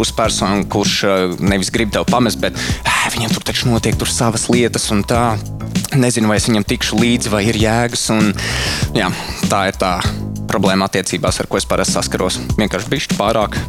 uz 0.01 0.13
personu, 0.17 0.65
kurš 0.71 0.97
eh, 1.05 1.37
nevis 1.45 1.69
grib 1.73 1.93
tevi 1.93 2.09
pamest, 2.09 2.41
bet 2.41 2.57
eh, 2.57 3.05
viņam 3.13 3.37
tur 3.37 3.45
taču 3.51 3.69
notiek 3.69 4.01
tur 4.01 4.09
savas 4.09 4.49
lietas 4.49 4.89
un 4.95 5.05
tā. 5.05 5.35
Nezinu, 5.91 6.31
vai 6.31 6.39
es 6.39 6.47
viņam 6.47 6.65
tikšu 6.65 6.97
līdzi, 6.97 7.29
vai 7.29 7.45
ir 7.51 7.59
jēgas. 7.59 8.09
Un, 8.15 8.31
jā, 8.97 9.11
tā 9.51 9.65
ir 9.69 9.77
tā 9.77 9.97
problēma 10.49 10.89
attiecībās, 10.89 11.37
ar 11.43 11.51
ko 11.51 11.61
es 11.61 11.69
parasti 11.69 11.99
saskaros. 11.99 12.41
Vienkārši 12.57 12.95
bišķi 12.95 13.19
pārāk 13.19 13.59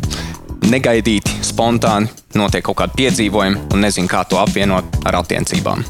negaidīti, 0.71 1.41
spontāni 1.45 2.11
notiek 2.39 2.65
kaut 2.65 2.79
kādi 2.83 2.99
piedzīvojumi 3.03 3.73
un 3.75 3.85
nezinu, 3.85 4.11
kā 4.11 4.23
to 4.29 4.39
apvienot 4.41 5.03
ar 5.09 5.19
attiecībām. 5.23 5.85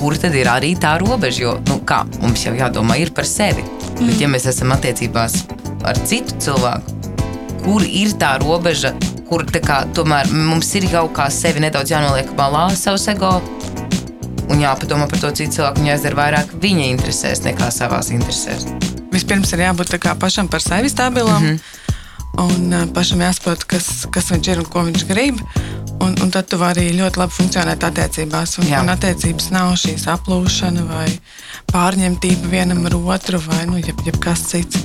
Kur 0.00 0.16
tad 0.16 0.32
ir 0.32 0.48
arī 0.48 0.72
tā 0.80 0.94
robeža? 1.02 1.42
Jo 1.42 1.50
nu, 1.68 1.76
kā, 1.84 2.02
mums 2.22 2.46
jau 2.46 2.54
jādomā 2.56 2.96
par 3.14 3.28
sevi. 3.28 3.62
Mm. 3.62 4.06
Bet, 4.06 4.20
ja 4.22 4.28
mēs 4.32 4.46
esam 4.48 4.72
attiecībās 4.72 5.42
ar 5.84 6.00
citu 6.08 6.38
cilvēku, 6.40 6.96
kur 7.60 7.84
ir 7.84 8.14
tā 8.16 8.38
robeža, 8.40 8.94
kur 9.28 9.44
kā, 9.44 9.82
tomēr 9.94 10.32
mums 10.32 10.72
ir 10.74 10.88
kaut 10.88 11.12
kā 11.18 11.28
sevi 11.30 11.60
nedaudz 11.60 11.92
jānoliek 11.92 12.32
malā, 12.38 12.70
savs 12.74 13.06
ego, 13.12 13.36
un 14.50 14.62
jāpadomā 14.62 15.08
par 15.10 15.22
to, 15.22 15.30
cik 15.40 15.52
cilvēku 15.54 15.82
viņa 15.82 15.96
aizdara 15.96 16.18
vairāk 16.18 16.54
viņa 16.62 16.88
interesēs 16.94 17.44
nekā 17.46 17.70
savās 17.74 18.10
interesēs. 18.14 18.66
Vispirms 19.14 19.52
ir 19.54 19.64
jābūt 19.66 19.96
pašam 20.18 20.48
par 20.48 20.62
sevi 20.62 20.88
stabilam. 20.88 21.42
Mm 21.42 21.56
-hmm. 21.56 21.78
Un 22.38 22.92
pašam 22.94 23.20
jāsaprot, 23.20 23.64
kas, 23.66 24.06
kas 24.10 24.30
viņš 24.30 24.48
ir 24.52 24.58
un 24.58 24.64
ko 24.64 24.84
viņš 24.86 25.06
grib. 25.08 25.40
Un, 26.00 26.14
un 26.22 26.30
tad 26.30 26.46
tu 26.48 26.56
vari 26.56 26.86
ļoti 26.96 27.18
labi 27.20 27.32
funkcionēt 27.32 27.84
attiecībās. 27.84 28.58
Un, 28.58 28.68
Jā. 28.70 28.80
un 28.80 28.88
attiecības 28.88 29.50
nav 29.50 29.74
šī 29.76 29.96
saplūšana 30.00 30.86
vai 30.88 31.08
pārņemtība 31.72 32.48
vienam 32.48 32.86
ar 32.86 32.94
otru 32.94 33.42
vai 33.44 33.66
nu, 33.66 33.76
jeb, 33.76 34.00
jebkas 34.06 34.46
cits. 34.48 34.76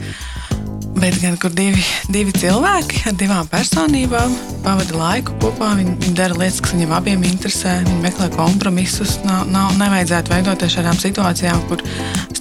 Bet 0.95 1.17
gan 1.19 1.35
kur 1.39 1.51
divi, 1.51 1.81
divi 2.07 2.31
cilvēki 2.35 3.01
ar 3.09 3.15
divām 3.19 3.47
personībām 3.51 4.31
pavada 4.63 4.95
laiku 4.95 5.33
kopā. 5.43 5.73
Viņi, 5.75 5.95
viņi 6.05 6.15
dara 6.15 6.37
lietas, 6.39 6.61
kas 6.63 6.71
viņiem 6.75 6.93
abiem 6.95 7.25
interesē. 7.27 7.73
Viņi 7.83 7.97
meklē 8.03 8.29
kompromisus. 8.35 9.17
Nav, 9.27 9.43
nav, 9.51 9.73
nevajadzētu 9.81 10.31
veidoties 10.31 10.77
šādām 10.77 10.99
situācijām, 11.01 11.65
kur 11.67 11.83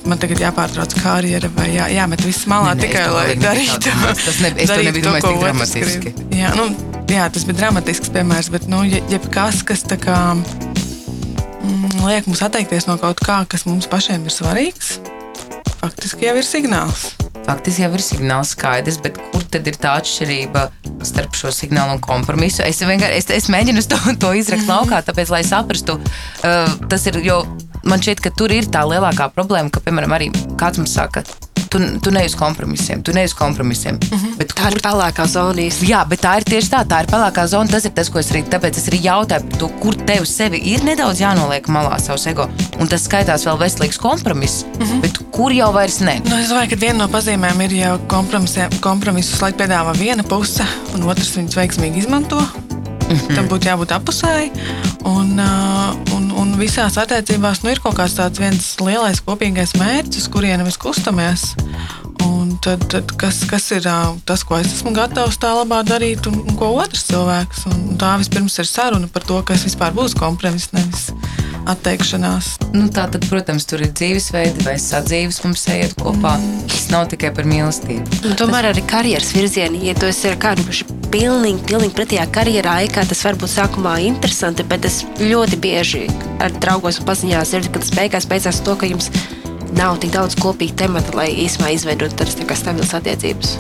man 0.07 0.23
tagad 0.23 0.43
jāpārtrauc 0.45 0.95
karjera 1.01 1.51
vai 1.57 1.73
jā, 1.73 1.89
jāmet 1.97 2.23
viss 2.27 2.47
malā 2.51 2.77
ne, 2.77 2.79
ne, 2.79 2.87
tikai 2.87 3.09
lai 3.11 3.27
darītu 3.47 3.81
to. 3.89 4.15
Tas 4.23 4.39
ne, 4.45 4.53
darītu, 4.61 4.87
nebiju 4.91 5.09
domājis 5.09 5.27
tik 5.27 5.43
dramatiski. 5.43 6.15
Jā, 6.39 6.55
nu, 6.59 6.69
jā, 7.11 7.27
tas 7.35 7.49
bija 7.49 7.61
dramatisks 7.65 8.15
piemērs, 8.15 8.53
bet 8.55 8.71
nu, 8.71 8.85
jebkas, 8.87 9.65
kas 9.67 9.83
tā 9.91 9.99
kā 9.99 10.21
mm, 10.37 12.07
liek 12.07 12.31
mums 12.31 12.45
atteikties 12.47 12.87
no 12.91 13.01
kaut 13.03 13.25
kā, 13.25 13.43
kas 13.51 13.67
mums 13.67 13.91
pašiem 13.91 14.31
ir 14.31 14.39
svarīgs, 14.39 14.99
faktiski 15.81 16.31
jau 16.31 16.39
ir 16.39 16.47
signāls 16.47 17.15
faktiski 17.45 17.85
jau 17.85 17.93
ir 17.97 18.05
signāls 18.05 18.55
skaidrs, 18.55 19.01
bet 19.05 19.19
kur 19.33 19.45
tad 19.53 19.67
ir 19.69 19.79
tā 19.81 19.97
atšķirība 20.01 20.65
starp 21.05 21.37
šo 21.39 21.53
signālu 21.55 21.97
un 21.97 22.03
kompromisu? 22.05 22.63
Es 22.67 22.83
vienkārši 22.85 23.21
es, 23.21 23.31
es 23.43 23.51
mēģinu 23.53 23.85
to, 23.91 24.01
to 24.23 24.33
izrakt 24.39 24.69
laukā, 24.71 25.03
tāpēc, 25.07 25.33
lai 25.35 25.43
saprastu, 25.47 25.99
uh, 26.01 26.77
tas 26.91 27.09
ir, 27.11 27.21
man 27.85 28.05
šķiet, 28.05 28.25
ka 28.25 28.35
tur 28.39 28.55
ir 28.55 28.71
tā 28.73 28.87
lielākā 28.89 29.31
problēma, 29.35 29.73
ka, 29.75 29.83
piemēram, 29.85 30.17
arī 30.17 30.31
kāds 30.61 30.81
mums 30.81 30.97
saka, 30.97 31.25
tu, 31.75 31.83
tu 31.99 32.13
neej 32.15 32.31
uz 32.31 32.37
kompromisiem. 32.39 33.03
Tu 33.03 33.13
neej 33.13 33.31
uz 33.31 33.35
kompromisiem. 33.35 33.99
Mm 33.99 34.19
-hmm. 34.19 34.37
bet, 34.39 34.53
tā 34.55 34.69
kur, 34.69 34.77
ir 34.77 34.83
pelēkā 34.87 35.27
zona 35.27 35.61
īstenībā. 35.63 35.91
Jā, 35.91 36.01
bet 36.09 36.23
tā 36.25 36.37
ir 36.39 36.45
tieši 36.53 36.71
tā. 36.75 36.81
Tā 36.87 37.03
ir 37.03 37.11
pelēkā 37.11 37.47
zona. 37.47 37.71
Tas 37.71 37.85
ir 37.85 37.91
tas, 37.91 38.11
ko 38.11 38.19
es 38.19 38.31
arī, 38.31 38.45
tāpēc 38.55 38.79
es 38.79 38.89
arī 38.89 39.01
jautāju 39.03 39.49
par 39.49 39.59
to, 39.59 39.69
kur 39.83 39.95
tev 39.95 40.25
sevi 40.25 40.61
ir 40.73 40.85
nedaudz 40.85 41.21
jānoliek 41.21 41.67
malā 41.69 41.99
savs 42.01 42.27
ego. 42.27 42.49
Un 42.79 42.89
tas 42.89 43.05
skaitās 43.09 43.47
vēl 43.47 43.59
veselīgs 43.59 43.99
kompromiss, 43.99 44.65
mm 44.65 44.87
-hmm. 44.87 45.01
bet 45.01 45.19
kur 45.31 45.53
jau 45.53 45.73
vairs 45.73 46.01
ne. 46.01 46.21
Nu, 46.25 46.39
es 46.39 46.49
domāju, 46.49 46.71
ka 46.71 46.77
viena 46.77 46.99
no 46.99 47.09
pazīmēm 47.09 47.65
ir 47.65 47.73
jau 47.73 47.99
kompromisus, 48.81 49.41
lai 49.41 49.53
piedāvā 49.53 49.97
viena 49.99 50.23
puse, 50.23 50.67
un 50.95 51.03
otrs 51.03 51.37
viņus 51.37 51.57
veiksmīgi 51.57 51.99
izmanto. 51.99 52.39
Mm 52.39 53.17
-hmm. 53.17 53.35
Tam 53.35 53.49
būtu 53.49 53.69
jābūt 53.69 53.93
apusēji. 53.93 54.51
Un, 55.05 55.41
uh, 55.41 56.14
un, 56.45 56.55
visās 56.61 56.99
attiecībās 57.01 57.63
nu, 57.65 57.73
ir 57.73 57.81
kaut 57.83 57.97
kāds 57.99 58.17
tāds 58.19 58.41
viens 58.43 58.75
lielais 58.83 59.23
kopīgais 59.25 59.75
mērķis, 59.81 60.25
uz 60.25 60.31
kurienu 60.33 60.67
mēs 60.67 60.79
kustamies. 60.81 61.53
Un 62.25 62.55
tad, 62.65 62.85
tad 62.93 63.11
kas, 63.21 63.43
kas 63.49 63.71
ir 63.75 63.89
tas, 64.29 64.45
ko 64.47 64.59
es 64.61 64.71
esmu 64.73 64.95
gatavs 64.97 65.41
tā 65.41 65.55
labā 65.57 65.81
darīt, 65.87 66.29
un, 66.31 66.43
un 66.45 66.59
ko 66.61 66.75
otrs 66.83 67.07
cilvēks? 67.09 67.65
Un 67.73 67.99
tā 68.01 68.15
vispirms 68.21 68.59
ir 68.61 68.69
saruna 68.69 69.11
par 69.13 69.27
to, 69.29 69.41
kas 69.49 69.65
vispār 69.67 69.97
būs 69.97 70.17
kompromiss, 70.19 70.73
nevis 70.77 71.11
atteikšanās. 71.71 72.51
Nu, 72.75 72.89
tā 72.93 73.07
tad, 73.13 73.25
protams, 73.31 73.65
tur 73.69 73.85
ir 73.85 73.93
dzīvesveidi 73.97 74.67
vai 74.67 74.77
sadzīves 74.81 75.41
mums 75.47 75.65
ejiet 75.73 75.97
kopā. 76.01 76.37
Mm. 76.41 76.67
Tas 76.71 76.89
nav 76.93 77.09
tikai 77.13 77.33
par 77.37 77.49
mīlestību. 77.49 78.21
Un 78.29 78.37
tomēr 78.41 78.71
arī 78.73 78.85
karjeras 78.89 79.33
virzienā, 79.37 79.81
ja 79.89 79.97
tu 79.97 80.11
esi 80.11 80.29
ar 80.29 80.37
kādu 80.41 80.67
pilnīgi, 81.15 81.63
pilnīgi 81.69 81.95
pretējā 81.95 82.25
karjerā, 82.35 82.75
kā 82.91 83.05
tas 83.07 83.23
var 83.27 83.39
būt 83.39 83.53
sākumā 83.53 83.95
interesanti, 84.09 84.67
bet 84.67 84.89
es 84.89 85.03
ļoti 85.21 85.61
bieži 85.63 86.05
ar 86.43 86.55
draugos 86.59 86.99
un 87.01 87.07
paziņās 87.11 87.55
dzirdu, 87.55 87.71
ka 87.75 87.83
tas 87.85 87.95
beigās 87.95 88.27
beidzās 88.31 88.59
to, 88.67 88.75
ka 88.81 88.91
jums 88.91 89.11
nav 89.79 90.01
tik 90.03 90.15
daudz 90.15 90.35
kopīgu 90.43 90.75
tematu, 90.85 91.15
lai 91.19 91.31
īsumā 91.45 91.71
izveidotu 91.75 92.19
tādas 92.19 92.39
tā 92.39 92.59
stabilas 92.59 92.95
attiecības 92.99 93.57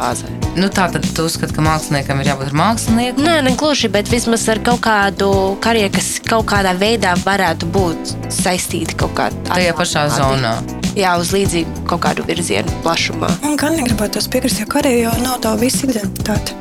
bāzē. 0.00 0.30
Nu, 0.58 0.66
tā 0.72 0.88
tad 0.90 1.06
tu 1.14 1.26
uzskati, 1.28 1.54
ka 1.54 1.62
māksliniekam 1.62 2.22
ir 2.22 2.32
jābūt 2.32 2.54
māksliniekam? 2.58 3.22
Nē, 3.22 3.36
ne 3.46 3.52
gluži, 3.58 3.90
bet 3.92 4.10
vismaz 4.10 4.48
ar 4.50 4.58
kaut 4.66 4.82
kādu 4.82 5.30
karjeru, 5.62 5.92
kas 5.94 6.08
kaut 6.26 6.48
kādā 6.50 6.74
veidā 6.78 7.14
varētu 7.22 7.68
būt 7.70 8.16
saistīta 8.34 8.98
kaut 8.98 9.14
kādā 9.20 9.44
tajā 9.52 9.76
pašā 9.78 10.08
zonā. 10.16 10.56
Jā, 10.98 11.14
uz 11.22 11.30
līdzīgu 11.36 11.84
kaut 11.86 12.02
kādu 12.08 12.26
virzienu 12.26 12.80
plašumā. 12.82 13.30
Man 13.44 13.54
gan 13.60 13.78
negribētu 13.78 14.18
tas 14.18 14.26
piekrist, 14.32 14.58
jo 14.64 14.66
karjerā 14.74 15.04
jau 15.04 15.14
nav 15.22 15.38
tā 15.46 15.54
visa 15.60 15.86
identitāte. 15.86 16.58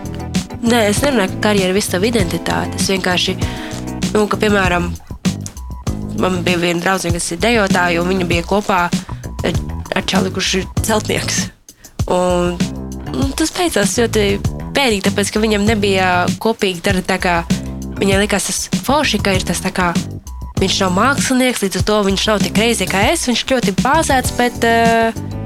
Nē, 0.64 0.82
es 0.90 1.04
nerunāju, 1.04 1.38
ka 1.38 1.50
karjera 1.50 1.72
ir 1.72 1.78
visa 1.78 1.96
tava 1.96 2.10
identitāte. 2.10 2.80
Es 2.80 2.90
vienkārši, 2.92 3.38
nu, 4.14 4.26
ka, 4.28 4.40
piemēram, 4.42 4.90
man 6.20 6.42
bija 6.44 6.60
viena 6.66 6.84
draudzene, 6.84 7.16
kas 7.16 7.32
ir 7.32 7.40
dejotāja, 7.46 8.02
un 8.02 8.12
viņa 8.12 8.28
bija 8.28 8.48
kopā 8.50 8.82
ar 8.90 10.04
čali, 10.06 10.34
kurš 10.36 10.52
ir 10.60 10.68
celtnieks. 10.84 11.48
Un 12.10 12.60
Nu, 13.16 13.30
tas 13.36 13.52
beidzās 13.56 13.96
ļoti 14.00 14.26
bēdīgi, 14.76 15.04
tāpēc 15.08 15.32
ka 15.34 15.42
viņam 15.42 15.66
nebija 15.68 16.10
kopīgi 16.42 16.84
darba. 16.86 17.40
Viņai 18.00 18.22
likās, 18.22 18.48
tas 18.48 18.84
forši, 18.86 19.20
ka 19.24 19.34
ir 19.36 19.44
tas 19.48 19.60
tā 19.64 19.74
kā. 19.76 19.90
Viņš 20.60 20.78
nav 20.84 20.94
mākslinieks, 20.96 21.64
līdz 21.66 21.80
ar 21.80 21.86
to 21.88 21.98
viņš 22.08 22.26
nav 22.30 22.44
tik 22.44 22.60
reizē 22.60 22.88
kā 22.88 23.02
es. 23.12 23.26
Viņš 23.28 23.44
ļoti 23.50 23.76
bāzēts, 23.80 24.36
bet 24.38 24.68
uh, 24.68 25.39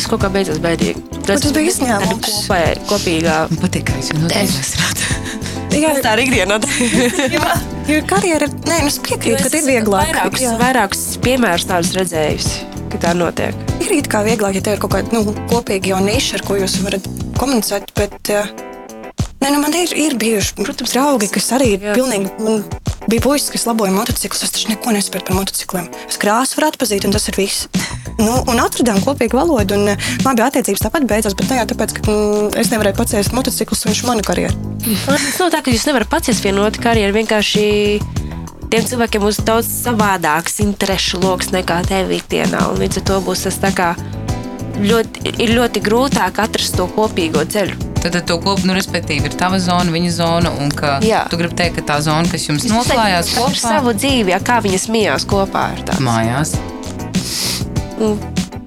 tas 0.00 0.08
kaut 0.10 0.22
kā 0.24 0.30
beidzās 0.32 0.60
bēdīgi. 0.64 1.02
Tas, 1.26 1.44
tas 1.44 1.52
bija 1.54 1.70
izņēmums. 1.74 2.30
Kopā, 2.48 2.60
kopīgā. 2.88 3.36
Man 3.52 3.60
patīk, 3.60 3.86
ka 3.90 3.98
viņš 3.98 4.12
no 4.16 4.30
tevis 4.32 4.72
rāda. 4.80 5.18
Jā, 5.80 5.92
tā 6.02 6.16
ir 6.16 6.24
ikdiena. 6.24 6.56
jā, 7.36 7.52
jo 7.86 8.00
karjera, 8.10 8.48
nē, 8.66 8.80
nu 8.82 8.90
es 8.90 8.98
piekrītu, 9.06 9.44
ka 9.46 9.60
ir 9.60 9.68
vieglāk. 9.68 10.10
Vairākus, 10.10 10.46
vairākus 10.58 11.04
piemērus 11.22 11.68
tādus 11.70 11.94
redzējusi 11.94 12.66
ka 12.90 12.98
tā 13.04 13.12
notiek. 13.14 13.54
Ir 13.78 13.94
it 14.00 14.10
kā 14.10 14.24
vieglāk, 14.26 14.58
ja 14.58 14.64
tev 14.66 14.76
ir 14.76 14.82
kaut 14.82 14.96
kāda 14.96 15.14
nu, 15.14 15.34
kopīga 15.52 15.92
jau 15.94 16.00
niša, 16.02 16.40
ar 16.40 16.46
ko 16.48 16.58
jūs 16.58 16.74
varat 16.82 17.06
komunicēt. 17.38 17.94
Bet, 17.94 18.18
uh, 18.34 18.50
nē, 19.40 19.50
nu, 19.50 19.60
man 19.62 19.74
ir, 19.76 19.92
ir 19.96 20.16
bijuši 20.20 20.60
protams, 20.60 20.94
draugi, 20.94 21.30
kas 21.32 21.50
arī 21.56 21.74
ir 21.76 21.90
pilnīgi. 21.94 22.30
Man, 22.44 22.64
bija 23.10 23.22
puisis, 23.24 23.50
kas 23.52 23.66
laboja 23.66 23.92
motociklus. 23.94 24.44
Es 24.44 24.54
taču 24.54 24.70
neko 24.70 24.92
nesaprotu 24.94 25.30
par 25.30 25.38
motocikliem. 25.40 25.88
Es 26.08 26.20
krāsu 26.20 26.58
varu 26.58 26.70
atpazīt, 26.70 27.06
un 27.08 27.14
tas 27.16 27.26
ir 27.30 27.38
viss. 27.40 27.66
Nu, 28.20 28.36
un 28.52 28.60
atradām 28.60 29.00
kopīgu 29.04 29.38
valodu. 29.38 29.78
Un, 29.78 29.94
man 30.26 30.38
bija 30.38 30.50
attiecības 30.50 30.84
tāpat 30.84 31.08
beidzās, 31.08 31.36
bet 31.38 31.50
tajā 31.50 31.66
tāpēc, 31.72 31.96
ka 31.96 32.04
mm, 32.06 32.54
es 32.60 32.72
nevarēju 32.72 32.98
paciest 33.00 33.36
motociklus, 33.36 33.84
un 33.84 33.94
viņš 33.94 34.02
ir 34.04 34.10
mana 34.10 34.26
karjera. 34.26 34.54
Tas 35.06 35.40
nav 35.40 35.52
tā, 35.54 35.62
ka 35.64 35.74
jūs 35.74 35.88
nevarat 35.88 36.12
paciest 36.12 36.44
vienu 36.44 36.64
otru 36.66 36.84
karjeru. 36.84 37.16
Vienkārši 37.16 37.64
tiem 38.70 38.86
cilvēkiem 38.86 39.24
būs 39.24 39.42
daudz 39.46 39.70
savādāks 39.80 40.60
interešu 40.62 41.22
lokus 41.24 41.50
nekā 41.56 41.80
tev 41.88 42.12
ikdienā. 42.14 42.68
Un 42.70 42.82
līdz 42.84 43.02
ar 43.02 43.08
to 43.10 43.20
būs 43.26 43.46
tas 43.48 43.58
tā 43.62 43.72
kā 43.74 43.94
ļoti, 44.80 45.34
ir 45.40 45.56
ļoti 45.56 45.82
grūtāk 45.84 46.44
atrast 46.44 46.78
to 46.78 46.86
kopīgo 46.94 47.46
ceļu. 47.48 47.89
Tad, 48.00 48.14
tad 48.14 48.24
to 48.24 48.38
kopu, 48.40 48.64
nu, 48.64 48.72
respektīvi, 48.72 49.28
ir 49.28 49.34
tava 49.36 49.58
zona, 49.60 49.92
viņa 49.92 50.10
zona. 50.14 50.50
Un 50.64 50.70
ka 50.72 50.96
Jā. 51.04 51.26
tu 51.28 51.36
gribi 51.36 51.56
teikt, 51.58 51.76
ka 51.80 51.82
tā 51.92 51.98
zona, 52.04 52.24
kas 52.32 52.46
jums 52.48 52.64
noklājās 52.70 53.34
kopā, 53.36 53.52
savu 53.60 53.92
dzīvi, 53.92 54.32
jā, 54.32 54.38
kā 54.40 54.56
viņas 54.64 54.86
mījās 54.88 55.26
kopā 55.28 55.66
ar 55.74 55.82
tādu. 55.84 56.06
mājās. 56.06 56.54
Un, 58.00 58.16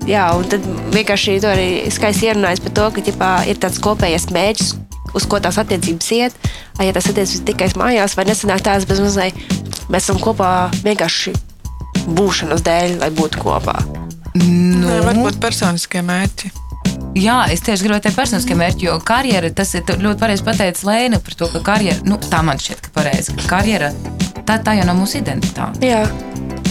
jā, 0.05 0.27
un 0.37 0.45
tad 0.53 0.67
vienkārši 0.93 1.39
to 1.41 1.49
arī 1.49 1.67
skaisti 1.89 2.29
ierunājas 2.29 2.61
par 2.61 2.77
to, 2.77 2.87
ka 2.93 3.05
ģipā, 3.09 3.31
ir 3.49 3.57
tāds 3.63 3.81
kopējs 3.81 4.29
mērķis, 4.35 4.75
uz 5.17 5.25
ko 5.25 5.41
tās 5.41 5.57
attiecības 5.61 6.13
iet. 6.13 6.37
Ja 6.77 6.93
tas 6.93 7.09
attiecas 7.09 7.41
tikai 7.49 7.71
mājās, 7.79 8.13
vai 8.17 8.29
nesanāk 8.29 8.61
tās 8.65 8.85
bez 8.85 9.01
mazliet, 9.01 9.37
mēs 9.89 10.05
esam 10.05 10.21
kopā 10.21 10.69
vienkārši 10.85 11.33
būšanas 12.05 12.61
dēļ, 12.65 12.99
lai 13.01 13.09
būtu 13.17 13.41
kopā. 13.41 13.79
Nu, 14.37 14.85
Nē, 14.85 15.01
varbūt 15.09 15.41
personiskie 15.41 16.01
mērķi. 16.05 16.53
Jā, 17.13 17.43
es 17.53 17.61
tieši 17.61 17.85
gribēju 17.85 18.07
teikt 18.07 18.17
personiskie 18.17 18.55
mērķi, 18.57 18.87
jo 18.87 18.97
karjera, 19.05 19.51
tas 19.53 19.75
ir 19.77 19.85
ļoti 19.85 20.17
pareizi 20.21 20.45
pateicis 20.47 20.85
Lēna 20.87 21.19
par 21.21 21.35
to, 21.37 21.49
ka 21.53 21.61
karjera, 21.67 22.01
nu, 22.09 22.17
tā 22.17 22.41
man 22.45 22.61
šķiet, 22.61 22.81
ka 22.87 22.93
pareizi, 22.95 23.35
ka 23.37 23.49
karjera, 23.51 23.91
tā, 24.47 24.57
tā 24.57 24.73
jau 24.79 24.87
nav 24.89 24.97
mūsu 24.97 25.21
identitāte. 25.21 25.85
Jā, 25.85 26.07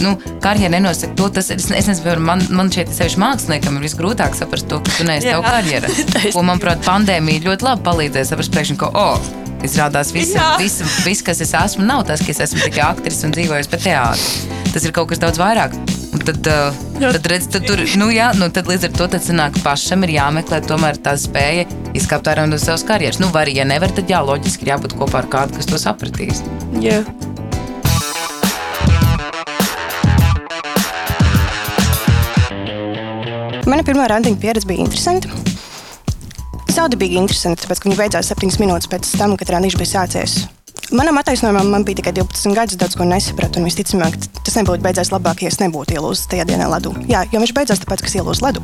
Nu, 0.03 0.17
karjera 0.43 0.73
nenosaka 0.73 1.15
to, 1.15 1.29
tas 1.31 1.47
es, 1.53 1.69
es 1.71 1.87
nezinu, 1.87 2.17
man, 2.25 2.41
man 2.51 2.67
šeit 2.73 2.91
sevišķi 2.91 3.21
māksliniekam 3.21 3.77
ir 3.77 3.85
visgrūtāk 3.85 4.35
saprast 4.35 4.67
to, 4.67 4.81
ka 4.83 4.97
tu 4.97 5.07
neesi 5.07 5.29
tev 5.29 5.45
karjera. 5.45 5.87
Ko, 6.35 6.43
manuprāt, 6.43 6.83
pandēmija 6.83 7.45
ļoti 7.45 7.69
labi 7.69 7.87
palīdzēja 7.87 8.33
saprast 8.33 8.51
priekšņi, 8.51 8.79
ka, 8.83 8.91
o, 8.91 9.53
izrādās 9.63 10.11
viss, 10.11 10.35
Jā. 10.35 10.53
viss, 10.59 10.83
viss, 11.07 11.23
kas 11.23 11.39
es 11.45 11.55
esmu, 11.55 11.87
nav 11.87 12.03
tas, 12.09 12.25
ka 12.25 12.35
es 12.35 12.43
esmu 12.49 12.65
tikai 12.65 12.83
aktris 12.89 13.23
un 13.23 13.35
dzīvoju 13.37 13.71
pie 13.71 13.83
teātra. 13.87 14.63
Tas 14.73 14.83
ir 14.83 14.95
kaut 14.95 15.13
kas 15.13 15.23
daudz 15.23 15.39
vairāk. 15.39 15.77
Tad, 16.23 16.39
tad, 16.45 17.25
redz, 17.27 17.49
tad, 17.51 17.65
tur, 17.67 17.81
nu, 17.99 18.05
jā, 18.15 18.29
nu, 18.39 18.47
tad 18.53 18.69
līdz 18.71 18.87
ar 18.87 18.93
to 18.95 19.07
tad 19.11 19.25
sanāk, 19.25 19.57
ka 19.57 19.63
pašam 19.65 20.05
ir 20.07 20.13
jāmeklē 20.15 20.61
tomēr 20.63 20.95
tā 21.03 21.17
spēja 21.19 21.65
izkāpt 21.99 22.29
ārā 22.31 22.45
no 22.47 22.55
savas 22.61 22.85
karjeras. 22.87 23.19
Nu, 23.19 23.27
var, 23.35 23.51
ja 23.51 23.67
nevar, 23.67 23.91
tad 23.91 24.07
jā, 24.07 24.23
loģiski 24.23 24.63
ir 24.63 24.71
jābūt 24.71 24.95
kopā 25.01 25.19
ar 25.25 25.27
kādu, 25.35 25.59
kas 25.59 25.67
to 25.67 25.81
sapratīs. 25.81 26.39
jā. 26.79 27.03
Mana 33.67 33.83
pirmā 33.87 34.07
randiņa 34.11 34.39
pieredze 34.39 34.67
bija 34.67 34.83
interesanta. 34.83 35.27
Sauda 36.71 36.97
bija 36.99 37.19
interesanta, 37.19 37.63
tāpēc, 37.63 37.83
ka 37.83 37.89
viņa 37.89 37.99
beidzās 37.99 38.31
septiņas 38.31 38.59
minūtes 38.63 38.91
pēc 38.91 39.15
tam, 39.19 39.35
kad 39.39 39.51
randiņš 39.55 39.79
bija 39.79 39.91
sācies. 39.91 40.43
Manam 40.93 41.17
attaisnojumam 41.17 41.71
man 41.73 41.83
bija 41.87 41.95
tikai 42.01 42.11
12 42.13 42.53
gadus, 42.53 42.77
daudz 42.77 42.93
ko 42.97 43.05
nesapratu. 43.09 43.57
Un 43.57 43.65
visticamāk, 43.65 44.13
tas 44.45 44.57
nebūtu 44.59 44.83
beidzies 44.85 45.09
labāk, 45.09 45.41
ja 45.41 45.49
es 45.49 45.57
nebūtu 45.61 45.95
ielūzis 45.97 46.27
tajā 46.29 46.45
dienā 46.45 46.67
ledū. 46.69 46.91
Jā, 47.09 47.23
jo 47.33 47.41
viņš 47.41 47.53
beidzās 47.57 47.81
tāpēc, 47.81 48.03
ka 48.05 48.11
es 48.11 48.17
ielūzu 48.19 48.45
ledū. 48.45 48.61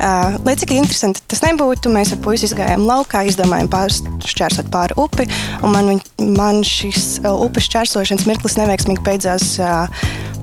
Uh, 0.00 0.38
lai 0.46 0.54
cik 0.56 0.72
interesanti 0.78 1.20
tas 1.28 1.42
nebūtu, 1.44 1.92
mēs 1.92 2.14
ar 2.16 2.22
puisi 2.24 2.48
gājām 2.56 2.86
laukā, 2.88 3.26
izdomājām 3.28 3.68
pāršķērsot 3.74 4.72
pāri 4.72 4.96
upi. 5.04 5.28
Man, 5.60 5.92
viņ- 5.92 6.34
man 6.40 6.62
šis 6.64 7.18
uh, 7.20 7.34
upes 7.44 7.68
šķērsošanas 7.68 8.24
mirklis 8.30 8.56
neveiksmīgi 8.56 9.04
beidzās 9.04 9.58
uh, 9.60 9.84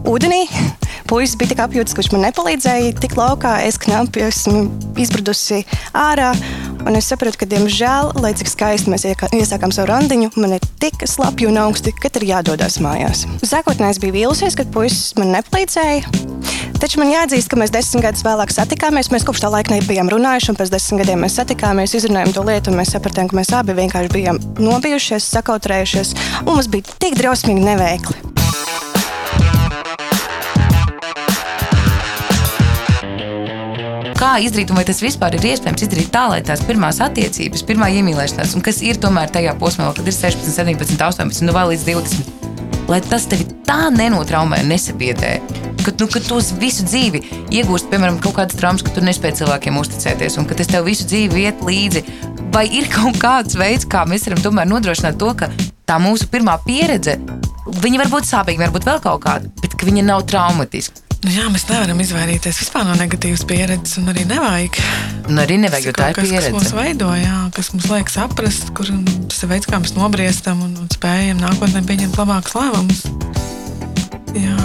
ūdenī. 0.05 0.45
Puisis 1.07 1.37
bija 1.39 1.53
tik 1.53 1.61
apjūts, 1.63 1.95
ka 1.95 2.01
viņš 2.01 2.09
man 2.11 2.25
nepalīdzēja 2.27 2.95
tikt 2.99 3.15
laukā. 3.15 3.53
Es 3.63 3.79
knapi 3.79 4.25
esmu 4.27 4.65
izbrudusi 4.99 5.61
ārā. 5.95 6.33
Un 6.87 6.99
es 6.99 7.07
sapratu, 7.07 7.39
ka, 7.41 7.47
diemžēl, 7.47 8.13
lai 8.19 8.33
cik 8.37 8.51
skaisti 8.51 8.91
mēs 8.91 9.07
iesākām 9.07 9.71
savu 9.75 9.89
randiņu, 9.91 10.33
man 10.39 10.57
ir 10.57 10.67
tik 10.81 11.03
slapji 11.07 11.47
un 11.49 11.59
augsti, 11.63 11.95
ka 11.95 12.11
ir 12.19 12.27
jādodas 12.27 12.79
mājās. 12.83 13.25
Sākotnēji 13.43 13.95
es 13.95 14.01
biju 14.03 14.15
vīlusies, 14.19 14.59
kad 14.59 14.71
puisis 14.75 15.15
man 15.19 15.31
nepalīdzēja. 15.35 16.35
Taču 16.77 16.99
man 17.01 17.09
jāatzīst, 17.09 17.49
ka 17.49 17.57
mēs 17.57 17.73
desmit 17.73 18.05
gadus 18.05 18.21
vēlāk 18.27 18.51
satikāmies. 18.53 19.09
Mēs 19.09 19.25
kopš 19.25 19.41
tā 19.45 19.49
laika 19.49 19.73
nebijām 19.73 20.11
runājuši, 20.13 20.51
un 20.53 20.59
pēc 20.59 20.71
desmit 20.75 21.01
gadiem 21.01 21.23
mēs 21.25 21.39
satikāmies, 21.39 21.95
izrunājām 21.97 22.35
to 22.35 22.45
lietu, 22.45 22.71
un 22.71 22.77
mēs 22.81 22.93
sapratām, 22.93 23.31
ka 23.31 23.39
mēs 23.39 23.51
abi 23.57 23.75
vienkārši 23.79 24.13
bijām 24.13 24.41
nobijušies, 24.61 25.31
sakautrējušies, 25.39 26.13
un 26.45 26.53
mums 26.53 26.69
bija 26.71 26.99
tik 27.01 27.17
drausmīgi 27.17 27.65
neveikli. 27.65 28.86
Kā 34.27 34.33
izdarīt, 34.43 34.73
un 34.73 34.75
vai 34.75 34.83
tas 34.83 34.97
vispār 34.99 35.37
ir 35.37 35.45
iespējams 35.53 35.85
izdarīt 35.85 36.09
tā, 36.11 36.25
lai 36.27 36.41
tās 36.43 36.59
pirmās 36.67 36.97
attiecības, 37.05 37.61
pirmā 37.63 37.87
iemīlēšanās, 37.95 38.57
un 38.57 38.63
kas 38.65 38.81
ir 38.83 38.97
tomēr 38.99 39.31
tajā 39.31 39.53
posmā, 39.55 39.85
kad 39.95 40.03
ir 40.03 40.11
16, 40.11 40.51
17, 40.51 40.99
18, 40.99 41.45
nu 41.47 41.55
vai 41.55 41.63
līdz 41.69 41.85
20, 41.87 42.49
lai 42.91 42.99
tas 43.05 43.23
tevi 43.31 43.47
tā 43.63 43.85
nenotraumē 43.95 44.59
un 44.65 44.73
nesabiedē. 44.73 45.31
Ka, 45.79 45.95
nu, 46.01 46.09
ka 46.11 46.19
tu 46.27 46.41
visu 46.59 46.89
dzīvi 46.89 47.23
iegūsti, 47.55 47.93
piemēram, 47.93 48.19
kaut 48.19 48.35
kādas 48.41 48.59
traumas, 48.59 48.83
ka 48.83 48.91
tu 48.97 49.05
nespēji 49.07 49.45
cilvēkiem 49.45 49.79
uzticēties, 49.79 50.35
un 50.43 50.51
ka 50.51 50.59
tas 50.59 50.73
tev 50.75 50.91
visu 50.91 51.07
dzīvi 51.07 51.47
iet 51.47 51.63
līdzi. 51.63 52.03
Vai 52.51 52.67
ir 52.67 52.91
kaut 52.91 53.23
kāds 53.23 53.55
veids, 53.55 53.87
kā 53.87 54.03
mēs 54.11 54.27
varam 54.27 54.43
tomēr 54.43 54.67
nodrošināt 54.73 55.23
to, 55.23 55.31
ka 55.39 55.53
tā 55.87 56.03
mūsu 56.03 56.27
pirmā 56.35 56.59
pieredze, 56.67 57.15
viņa 57.79 58.03
var 58.03 58.15
būt 58.17 58.27
sāpīga, 58.27 58.67
varbūt 58.67 58.91
vēl 58.91 59.03
kaut 59.07 59.23
kāda, 59.23 59.55
bet 59.63 59.79
viņa 59.87 60.09
nav 60.11 60.27
traumatiska. 60.27 61.06
Nu, 61.27 61.33
jā, 61.35 61.43
mēs 61.51 61.65
nevaram 61.67 61.99
izvairīties 61.99 62.61
vispār 62.61 62.85
no 62.87 62.93
negatīvas 62.95 63.41
pieredzes, 63.49 63.97
un 63.99 64.07
arī 64.13 64.21
nevajag. 64.29 64.77
Un 65.27 65.41
arī 65.43 65.57
nevajag, 65.59 65.89
jo 65.89 65.93
tā 65.97 66.05
ir 66.13 66.15
kaut 66.15 66.23
kas, 66.23 66.45
mūs 66.53 66.69
pieredze. 66.69 66.75
veido, 66.77 67.09
jā, 67.19 67.39
kas 67.51 67.69
mums 67.73 67.87
liek 67.91 68.11
saprast, 68.13 68.71
kur 68.77 68.87
tas 69.27 69.43
ir 69.43 69.51
veids, 69.51 69.67
kā 69.67 69.81
mēs 69.83 69.91
nobriestam 69.97 70.61
un, 70.63 70.77
un 70.79 70.87
spējam 70.93 71.41
nākotnē 71.43 71.81
pieņemt 71.89 72.15
labākus 72.21 72.55
lēmumus. 72.55 73.01
Jā, 74.39 74.55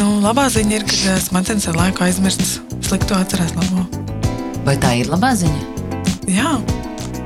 nu, 0.00 0.08
labā 0.24 0.48
ziņa 0.50 0.74
ir, 0.80 0.88
ka 0.90 0.98
eh, 1.12 1.22
smadzenes 1.22 1.68
ar 1.70 1.78
laiku 1.84 2.02
aizmirst 2.08 2.58
slikto 2.82 3.22
atcerēs 3.22 3.54
labo. 3.60 3.86
Vai 4.66 4.74
tā 4.82 4.96
ir 5.04 5.12
labā 5.12 5.36
ziņa? 5.38 5.86
Jā. 6.26 6.56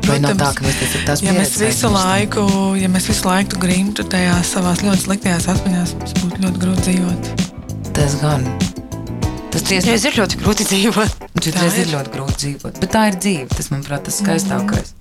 Vai 0.05 0.21
protams. 0.21 0.45
tā, 0.45 0.53
mēs 0.69 0.85
tas 1.09 1.25
ir 1.25 1.31
Ja 1.31 1.39
mēs 1.41 1.57
visu 1.65 1.95
laiku, 1.97 2.45
ja 2.77 2.93
mēs 2.93 3.09
visu 3.09 3.25
laiku 3.25 3.57
grimtu 3.65 4.05
tajās 4.05 4.53
savās 4.53 4.85
ļoti 4.85 5.09
sliktajās 5.09 5.49
atmiņās, 5.57 5.97
mums 5.97 6.17
būtu 6.21 6.45
ļoti 6.45 6.65
grūti 6.67 6.89
dzīvot. 6.91 7.35
Tas 7.97 8.21
gan. 8.21 8.45
Tas 8.45 8.66
tiesa, 9.65 9.89
Jā, 9.89 9.97
ir 10.11 10.19
ļoti 10.21 10.41
grūti 10.43 10.67
dzīvot. 10.73 11.17
Citreiz 11.41 11.79
ir. 11.79 11.87
ir 11.87 11.93
ļoti 11.95 12.13
grūti 12.13 12.39
dzīvot, 12.43 12.81
bet 12.83 12.93
tā 12.93 13.07
ir 13.13 13.19
dzīve. 13.23 13.49
Tas, 13.55 13.71
manuprāt, 13.73 14.05
tas 14.09 14.21
skaistākais. 14.21 14.95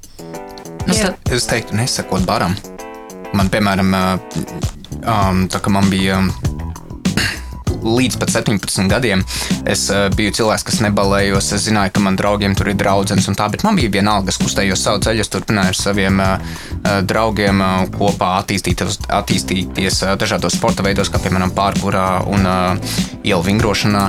Nu, 0.86 0.94
Jā. 0.94 1.12
tad, 1.12 1.34
Es 1.34 1.48
teiktu, 1.50 1.76
nesakot 1.80 2.24
baram. 2.30 2.54
Man, 3.36 3.50
piemēram, 3.52 3.90
um, 5.02 5.48
tā 5.52 5.60
kā 5.60 5.72
man 5.74 5.90
bija 5.92 6.20
um, 6.22 6.30
līdz 7.98 8.20
pat 8.22 8.32
17 8.32 8.86
gadiem, 8.92 9.24
es 9.68 9.88
uh, 9.92 10.06
biju 10.16 10.36
cilvēks, 10.38 10.64
kas 10.70 10.80
nebalējos. 10.86 11.50
Es 11.58 11.66
zināju, 11.66 11.96
ka 11.98 12.06
man 12.06 12.16
draugiem 12.20 12.56
tur 12.56 12.70
ir 12.72 12.78
draugs 12.80 13.28
un 13.28 13.36
tā, 13.38 13.50
bet 13.52 13.66
man 13.66 13.76
bija 13.82 13.92
vienalga, 13.98 14.32
es 14.32 14.40
kustējos 14.42 14.86
savu 14.86 15.02
ceļu, 15.04 15.26
es 15.26 15.34
turpināju 15.34 15.74
ar 15.74 15.80
saviem 15.82 16.22
uh, 16.22 16.38
uh, 16.38 17.02
draugiem 17.04 17.66
uh, 17.66 17.84
kopā 17.98 18.36
attīstīties, 18.44 19.02
attīstīties 19.10 20.04
uh, 20.06 20.16
dažādos 20.22 20.56
sporta 20.56 20.86
veidos, 20.86 21.12
kā 21.12 21.20
piemēram 21.26 21.52
pārkurā 21.58 22.08
un 22.30 22.46
uh, 22.46 22.98
ielu 23.26 23.44
vingrošanā. 23.50 24.08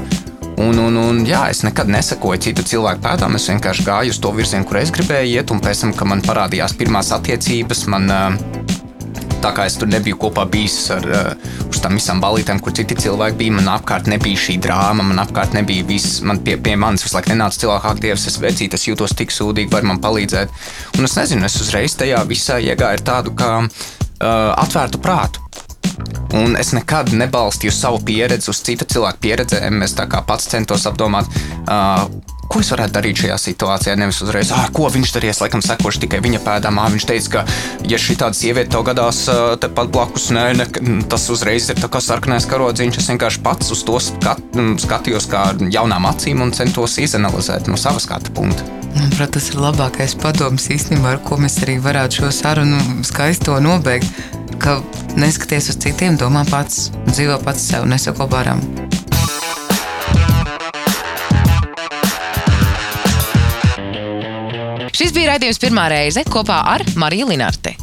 Un, 0.56 0.78
un, 0.80 0.96
un, 0.96 1.18
jā, 1.28 1.42
es 1.52 1.60
nekad 1.66 1.90
nesakoju 1.92 2.40
citu 2.46 2.64
cilvēku 2.64 3.02
pēdām. 3.04 3.36
Es 3.36 3.48
vienkārši 3.50 3.84
gāju 3.84 4.14
uz 4.14 4.20
to 4.22 4.32
virzienu, 4.32 4.64
kur 4.68 4.80
es 4.80 4.92
gribēju 4.94 5.34
iet. 5.34 5.52
Un 5.52 5.60
pēc 5.60 5.84
tam, 5.84 5.92
kad 5.96 6.08
man 6.08 6.24
parādījās 6.24 6.74
pirmās 6.78 7.12
attiecības, 7.12 7.84
man, 7.92 8.08
tā 9.44 9.52
kā 9.52 9.66
es 9.68 9.76
tur 9.76 9.90
nebiju 9.92 10.16
kopā 10.24 10.46
bijis 10.48 10.78
ar 10.96 11.04
uz 11.68 11.82
tām 11.84 11.98
visām 11.98 12.22
balītēm, 12.24 12.62
kur 12.64 12.72
citi 12.76 12.96
cilvēki 13.04 13.36
bija, 13.42 13.56
man 13.58 13.68
apkārt 13.74 14.08
nebija 14.08 14.40
šī 14.46 14.56
drāma, 14.64 15.04
man 15.04 15.20
apkārt 15.26 15.52
nebija 15.58 15.84
viss. 15.88 16.22
Man 16.24 16.40
pie, 16.46 16.56
pie 16.56 16.78
manis 16.80 17.04
visu 17.04 17.18
laiku 17.18 17.34
nenāca 17.34 17.60
cilvēki, 17.60 17.92
ak, 17.92 18.02
Dievs, 18.06 18.26
es 18.32 18.40
vecīt, 18.40 18.76
es 18.78 18.88
jūtos 18.88 19.12
tik 19.18 19.34
sūdīgi, 19.34 19.72
var 19.76 19.84
man 19.84 20.00
palīdzēt. 20.00 20.56
Un 20.96 21.08
es 21.08 21.20
nezinu, 21.20 21.44
es 21.44 21.60
uzreiz 21.60 22.00
tajā 22.00 22.24
visā 22.28 22.62
iegāju 22.64 22.96
ar 22.96 23.04
tādu 23.12 23.36
kā 23.36 23.52
uh, 23.60 23.70
atvērtu 24.56 25.04
prātu. 25.04 25.44
Un 26.36 26.56
es 26.60 26.72
nekad 26.76 27.12
nebalstīju 27.16 27.72
savu 27.72 28.00
pieredzi 28.04 28.50
uz 28.52 28.62
citu 28.66 28.88
cilvēku 28.96 29.22
pieredzēm. 29.24 29.82
Es 29.86 29.94
tā 29.96 30.08
kā 30.10 30.22
pats 30.26 30.48
centos 30.52 30.86
apdomāt, 30.90 31.30
uh, 31.66 32.06
ko 32.50 32.62
es 32.62 32.70
varētu 32.72 32.94
darīt 32.94 33.22
šajā 33.22 33.36
situācijā. 33.42 33.96
Nevis 33.98 34.20
uzreiz, 34.24 34.52
ah, 34.54 34.68
ko 34.74 34.88
viņš 34.92 35.14
darīs, 35.16 35.40
laikam, 35.42 35.62
sekošu 35.64 36.04
tikai 36.04 36.20
viņa 36.24 36.40
pēdām. 36.44 36.80
Ah, 36.80 36.90
viņš 36.92 37.06
teica, 37.08 37.32
ka, 37.34 37.44
ja 37.90 38.00
šī 38.00 38.18
tāda 38.20 38.38
sieviete 38.38 38.74
tev 38.74 38.86
gadās 38.86 39.24
tepat 39.62 39.92
blakus, 39.94 40.30
nē, 40.34 40.46
ne, 40.60 40.68
tas 41.10 41.28
uzreiz 41.32 41.68
ir 41.72 41.82
kā 41.82 42.02
sarkanais 42.02 42.48
karodziņš. 42.50 43.00
Es 43.02 43.10
vienkārši 43.12 43.42
pats 43.46 43.74
uz 43.74 43.84
to 43.86 43.98
skat, 44.02 44.42
mm, 44.54 44.78
skatījos 44.86 45.28
kā 45.32 45.48
jaunām 45.72 46.08
acīm 46.10 46.44
un 46.44 46.54
centos 46.56 46.98
izanalizēt 47.02 47.70
no 47.70 47.78
savas 47.80 48.08
skatu 48.08 48.34
punkta. 48.36 48.66
manuprāt, 48.96 49.34
tas 49.36 49.50
ir 49.50 49.60
labākais 49.60 50.14
padoms 50.16 50.70
īstenībā, 50.72 51.16
ar 51.16 51.20
ko 51.20 51.36
mēs 51.36 51.58
arī 51.66 51.76
varētu 51.82 52.22
šo 52.22 52.32
sarunu 52.32 53.04
skaisto 53.04 53.58
nobeigt. 53.60 54.08
Ka 54.58 54.80
neskaties 55.16 55.70
uz 55.72 55.78
citiem, 55.82 56.16
domā 56.20 56.42
pats, 56.48 56.90
dzīvo 57.10 57.38
pats 57.44 57.68
sev, 57.70 57.86
nesako 57.88 58.26
baram. 58.30 58.62
Šis 64.96 65.12
bija 65.12 65.34
raidījums 65.34 65.60
pirmā 65.60 65.90
reize 65.92 66.24
kopā 66.24 66.62
ar 66.72 66.84
Mariju 66.96 67.28
Linarti. 67.28 67.74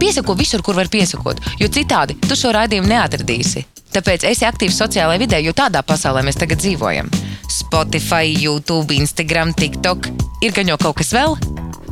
Piesako 0.00 0.34
visur, 0.38 0.64
kur 0.64 0.76
var 0.78 0.88
piesakot, 0.92 1.42
jo 1.60 1.68
citādi 1.68 2.16
tu 2.24 2.36
šo 2.38 2.54
raidījumu 2.56 2.88
neatradīsi. 2.88 3.66
Tāpēc 3.94 4.24
esi 4.26 4.48
aktīvs 4.48 4.80
sociālajā 4.80 5.20
vidē, 5.22 5.38
jo 5.44 5.52
tādā 5.54 5.84
pasaulē 5.86 6.24
mēs 6.26 6.40
tagad 6.40 6.64
dzīvojam. 6.64 7.12
Spotify, 7.52 8.32
YouTube, 8.32 8.96
Instagram, 8.96 9.54
TikTok. 9.54 10.10
Ir 10.42 10.56
gan 10.56 10.72
jau 10.72 10.80
kaut 10.80 10.98
kas 11.02 11.14
vēl, 11.14 11.38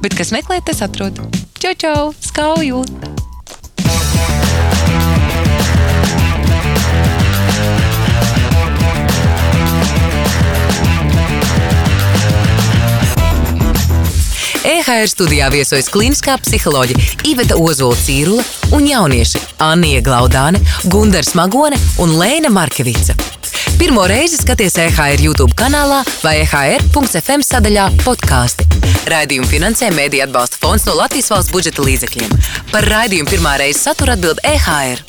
bet 0.02 0.16
kas 0.18 0.34
meklē, 0.34 0.62
tas 0.66 0.82
atrod. 0.82 1.20
Čau, 1.62 1.76
čau, 1.78 2.12
skauju! 2.18 2.82
EHR 14.62 15.08
studijā 15.10 15.48
viesojas 15.50 15.88
kliniskā 15.90 16.36
psiholoģija 16.38 17.26
Iveta 17.26 17.56
Ozola 17.58 17.96
Cīrula 17.98 18.44
un 18.76 18.86
jaunieši 18.86 19.40
Anija 19.62 20.02
Glaudāne, 20.06 20.60
Gundars 20.86 21.32
Magone 21.34 21.78
un 22.02 22.14
Lēna 22.20 22.50
Markevica. 22.52 23.16
Pirmo 23.80 24.04
reizi 24.06 24.38
skaties 24.38 24.78
EHR 24.78 25.24
YouTube 25.24 25.56
kanālā 25.58 26.04
vai 26.22 26.36
EHR.FM 26.44 27.42
sadaļā 27.42 27.88
podkāsti. 28.04 28.68
Raidījumu 29.10 29.50
finansē 29.50 29.90
Mēdija 29.96 30.28
atbalsta 30.28 30.62
fonds 30.62 30.86
no 30.86 30.94
Latvijas 31.00 31.32
valsts 31.34 31.54
budžeta 31.54 31.82
līdzekļiem. 31.82 32.38
Par 32.70 32.86
raidījumu 32.94 33.34
pirmā 33.34 33.58
reize 33.64 33.82
satura 33.82 34.14
atbild 34.14 34.38
EHR. 34.46 35.02